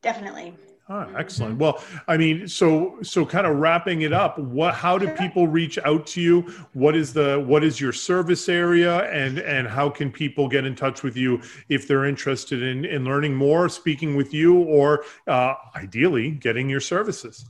Definitely. 0.00 0.54
Ah, 0.90 1.06
excellent. 1.18 1.58
Well, 1.58 1.82
I 2.06 2.16
mean, 2.16 2.48
so 2.48 2.96
so 3.02 3.26
kind 3.26 3.46
of 3.46 3.56
wrapping 3.56 4.02
it 4.02 4.12
up. 4.14 4.38
What? 4.38 4.74
How 4.74 4.96
do 4.96 5.08
people 5.16 5.46
reach 5.46 5.78
out 5.84 6.06
to 6.08 6.20
you? 6.20 6.42
What 6.72 6.96
is 6.96 7.12
the 7.12 7.44
what 7.46 7.62
is 7.62 7.78
your 7.78 7.92
service 7.92 8.48
area, 8.48 9.00
and 9.10 9.38
and 9.38 9.68
how 9.68 9.90
can 9.90 10.10
people 10.10 10.48
get 10.48 10.64
in 10.64 10.74
touch 10.74 11.02
with 11.02 11.14
you 11.14 11.42
if 11.68 11.86
they're 11.86 12.06
interested 12.06 12.62
in 12.62 12.86
in 12.86 13.04
learning 13.04 13.34
more, 13.34 13.68
speaking 13.68 14.16
with 14.16 14.32
you, 14.32 14.60
or 14.60 15.04
uh, 15.26 15.54
ideally 15.76 16.30
getting 16.30 16.70
your 16.70 16.80
services? 16.80 17.44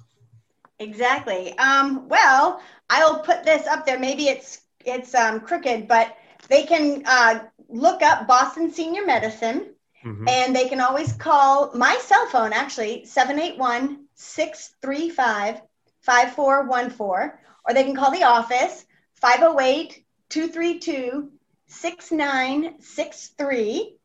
Exactly. 0.81 1.57
Um, 1.59 2.09
well, 2.09 2.61
I'll 2.91 3.21
put 3.21 3.45
this 3.45 3.69
up 3.69 3.87
there. 3.87 4.01
Maybe 4.01 4.25
it's 4.29 4.63
it's 4.85 5.15
um, 5.15 5.41
crooked, 5.41 5.87
but 5.87 6.17
they 6.49 6.65
can 6.65 7.05
uh, 7.07 7.45
look 7.69 8.03
up 8.03 8.27
Boston 8.27 8.73
Senior 8.73 9.07
Medicine, 9.07 9.75
Mhm. 10.05 10.29
and 10.29 10.55
they 10.55 10.69
can 10.69 10.81
always 10.81 11.13
call 11.13 11.73
my 11.75 11.99
cell 12.01 12.27
phone 12.29 12.53
actually 12.53 13.05
781 13.05 14.05
635 14.15 15.61
5414, 16.03 17.33
or 17.65 17.75
they 17.75 17.83
can 17.85 17.97
call 17.97 18.11
the 18.11 18.23
office 18.23 18.85
508 19.17 20.05
232 20.29 21.31
6963. 21.67 23.97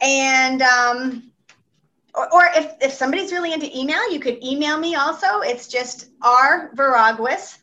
And 0.00 0.62
um, 0.62 1.30
or, 2.14 2.32
or 2.32 2.46
if, 2.54 2.72
if 2.80 2.92
somebody's 2.92 3.32
really 3.32 3.52
into 3.52 3.68
email, 3.76 4.10
you 4.12 4.20
could 4.20 4.40
email 4.42 4.78
me 4.78 4.94
also. 4.94 5.40
It's 5.40 5.66
just 5.68 6.10
R 6.22 6.70
Veraguas. 6.74 7.58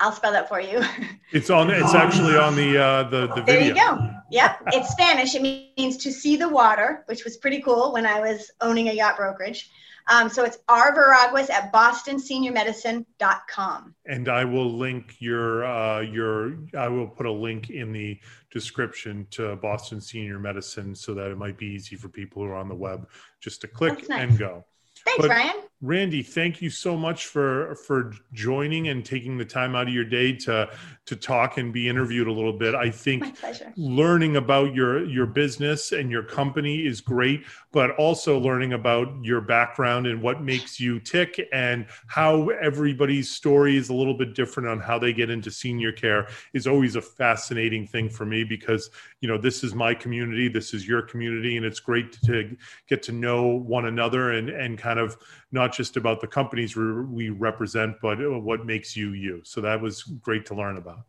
I'll 0.00 0.12
spell 0.12 0.32
that 0.32 0.48
for 0.48 0.60
you. 0.60 0.82
It's 1.32 1.48
on. 1.50 1.70
It's 1.70 1.94
actually 1.94 2.36
on 2.36 2.54
the 2.54 2.78
uh, 2.78 3.02
the 3.04 3.26
the 3.26 3.42
there 3.42 3.58
video. 3.58 3.68
you 3.68 3.74
go. 3.74 4.10
Yep. 4.34 4.62
It's 4.72 4.90
Spanish. 4.90 5.34
It 5.36 5.42
means 5.42 5.96
to 5.98 6.10
see 6.12 6.34
the 6.36 6.48
water, 6.48 7.04
which 7.06 7.22
was 7.24 7.36
pretty 7.36 7.62
cool 7.62 7.92
when 7.92 8.04
I 8.04 8.18
was 8.20 8.50
owning 8.60 8.88
a 8.88 8.92
yacht 8.92 9.16
brokerage. 9.16 9.70
Um, 10.08 10.28
so 10.28 10.44
it's 10.44 10.58
R 10.68 10.94
Veraguas 10.94 11.48
at 11.50 11.72
bostonseniormedicine.com. 11.72 13.94
And 14.06 14.28
I 14.28 14.44
will 14.44 14.70
link 14.70 15.14
your 15.20 15.64
uh, 15.64 16.00
your. 16.00 16.58
I 16.76 16.88
will 16.88 17.06
put 17.06 17.26
a 17.26 17.32
link 17.32 17.70
in 17.70 17.92
the 17.92 18.18
description 18.50 19.26
to 19.30 19.56
Boston 19.56 20.00
Senior 20.00 20.38
Medicine 20.38 20.94
so 20.94 21.14
that 21.14 21.30
it 21.30 21.38
might 21.38 21.56
be 21.56 21.66
easy 21.66 21.96
for 21.96 22.08
people 22.08 22.42
who 22.42 22.48
are 22.48 22.56
on 22.56 22.68
the 22.68 22.74
web 22.74 23.08
just 23.40 23.60
to 23.62 23.68
click 23.68 24.08
nice. 24.08 24.28
and 24.28 24.38
go. 24.38 24.64
Thanks, 25.04 25.22
But- 25.22 25.30
Ryan. 25.30 25.62
Randy, 25.84 26.22
thank 26.22 26.62
you 26.62 26.70
so 26.70 26.96
much 26.96 27.26
for 27.26 27.74
for 27.74 28.14
joining 28.32 28.88
and 28.88 29.04
taking 29.04 29.36
the 29.36 29.44
time 29.44 29.76
out 29.76 29.86
of 29.86 29.92
your 29.92 30.06
day 30.06 30.32
to 30.32 30.70
to 31.04 31.14
talk 31.14 31.58
and 31.58 31.74
be 31.74 31.90
interviewed 31.90 32.26
a 32.26 32.32
little 32.32 32.54
bit. 32.54 32.74
I 32.74 32.88
think 32.88 33.36
learning 33.76 34.36
about 34.36 34.74
your 34.74 35.04
your 35.04 35.26
business 35.26 35.92
and 35.92 36.10
your 36.10 36.22
company 36.22 36.86
is 36.86 37.02
great 37.02 37.44
but 37.74 37.90
also 37.96 38.38
learning 38.38 38.72
about 38.72 39.12
your 39.20 39.40
background 39.40 40.06
and 40.06 40.22
what 40.22 40.40
makes 40.40 40.78
you 40.78 41.00
tick 41.00 41.44
and 41.52 41.84
how 42.06 42.48
everybody's 42.50 43.28
story 43.28 43.76
is 43.76 43.88
a 43.88 43.92
little 43.94 44.16
bit 44.16 44.32
different 44.32 44.68
on 44.68 44.78
how 44.78 44.96
they 44.96 45.12
get 45.12 45.28
into 45.28 45.50
senior 45.50 45.90
care 45.90 46.28
is 46.52 46.68
always 46.68 46.94
a 46.94 47.02
fascinating 47.02 47.84
thing 47.84 48.08
for 48.08 48.24
me 48.24 48.44
because 48.44 48.90
you 49.20 49.28
know 49.28 49.36
this 49.36 49.64
is 49.64 49.74
my 49.74 49.92
community 49.92 50.48
this 50.48 50.72
is 50.72 50.86
your 50.86 51.02
community 51.02 51.56
and 51.56 51.66
it's 51.66 51.80
great 51.80 52.12
to 52.12 52.56
get 52.88 53.02
to 53.02 53.10
know 53.10 53.48
one 53.48 53.86
another 53.86 54.30
and 54.30 54.48
and 54.48 54.78
kind 54.78 55.00
of 55.00 55.16
not 55.50 55.73
just 55.74 55.96
about 55.96 56.20
the 56.20 56.26
companies 56.26 56.76
we 56.76 57.02
we 57.04 57.30
represent 57.30 57.96
but 58.00 58.18
what 58.42 58.64
makes 58.64 58.96
you 58.96 59.12
you 59.12 59.40
so 59.44 59.60
that 59.60 59.80
was 59.80 60.02
great 60.02 60.46
to 60.46 60.54
learn 60.54 60.76
about 60.76 61.04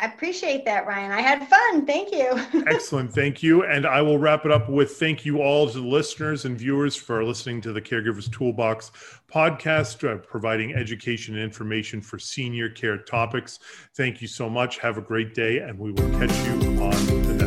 I 0.00 0.06
appreciate 0.06 0.64
that, 0.66 0.86
Ryan. 0.86 1.10
I 1.10 1.20
had 1.20 1.48
fun. 1.48 1.84
Thank 1.84 2.12
you. 2.12 2.30
Excellent. 2.68 3.12
Thank 3.12 3.42
you. 3.42 3.64
And 3.64 3.84
I 3.84 4.00
will 4.00 4.18
wrap 4.18 4.44
it 4.44 4.52
up 4.52 4.68
with 4.68 4.92
thank 4.92 5.24
you 5.24 5.40
all 5.42 5.68
to 5.68 5.80
the 5.80 5.86
listeners 5.86 6.44
and 6.44 6.56
viewers 6.56 6.94
for 6.94 7.24
listening 7.24 7.60
to 7.62 7.72
the 7.72 7.80
Caregivers 7.80 8.30
Toolbox 8.30 8.92
podcast, 9.32 10.08
uh, 10.08 10.18
providing 10.18 10.74
education 10.74 11.34
and 11.34 11.42
information 11.42 12.00
for 12.00 12.18
senior 12.18 12.68
care 12.68 12.98
topics. 12.98 13.58
Thank 13.96 14.22
you 14.22 14.28
so 14.28 14.48
much. 14.48 14.78
Have 14.78 14.98
a 14.98 15.02
great 15.02 15.34
day, 15.34 15.58
and 15.58 15.76
we 15.76 15.90
will 15.90 16.10
catch 16.10 16.46
you 16.46 16.52
on 16.80 17.06
the 17.06 17.37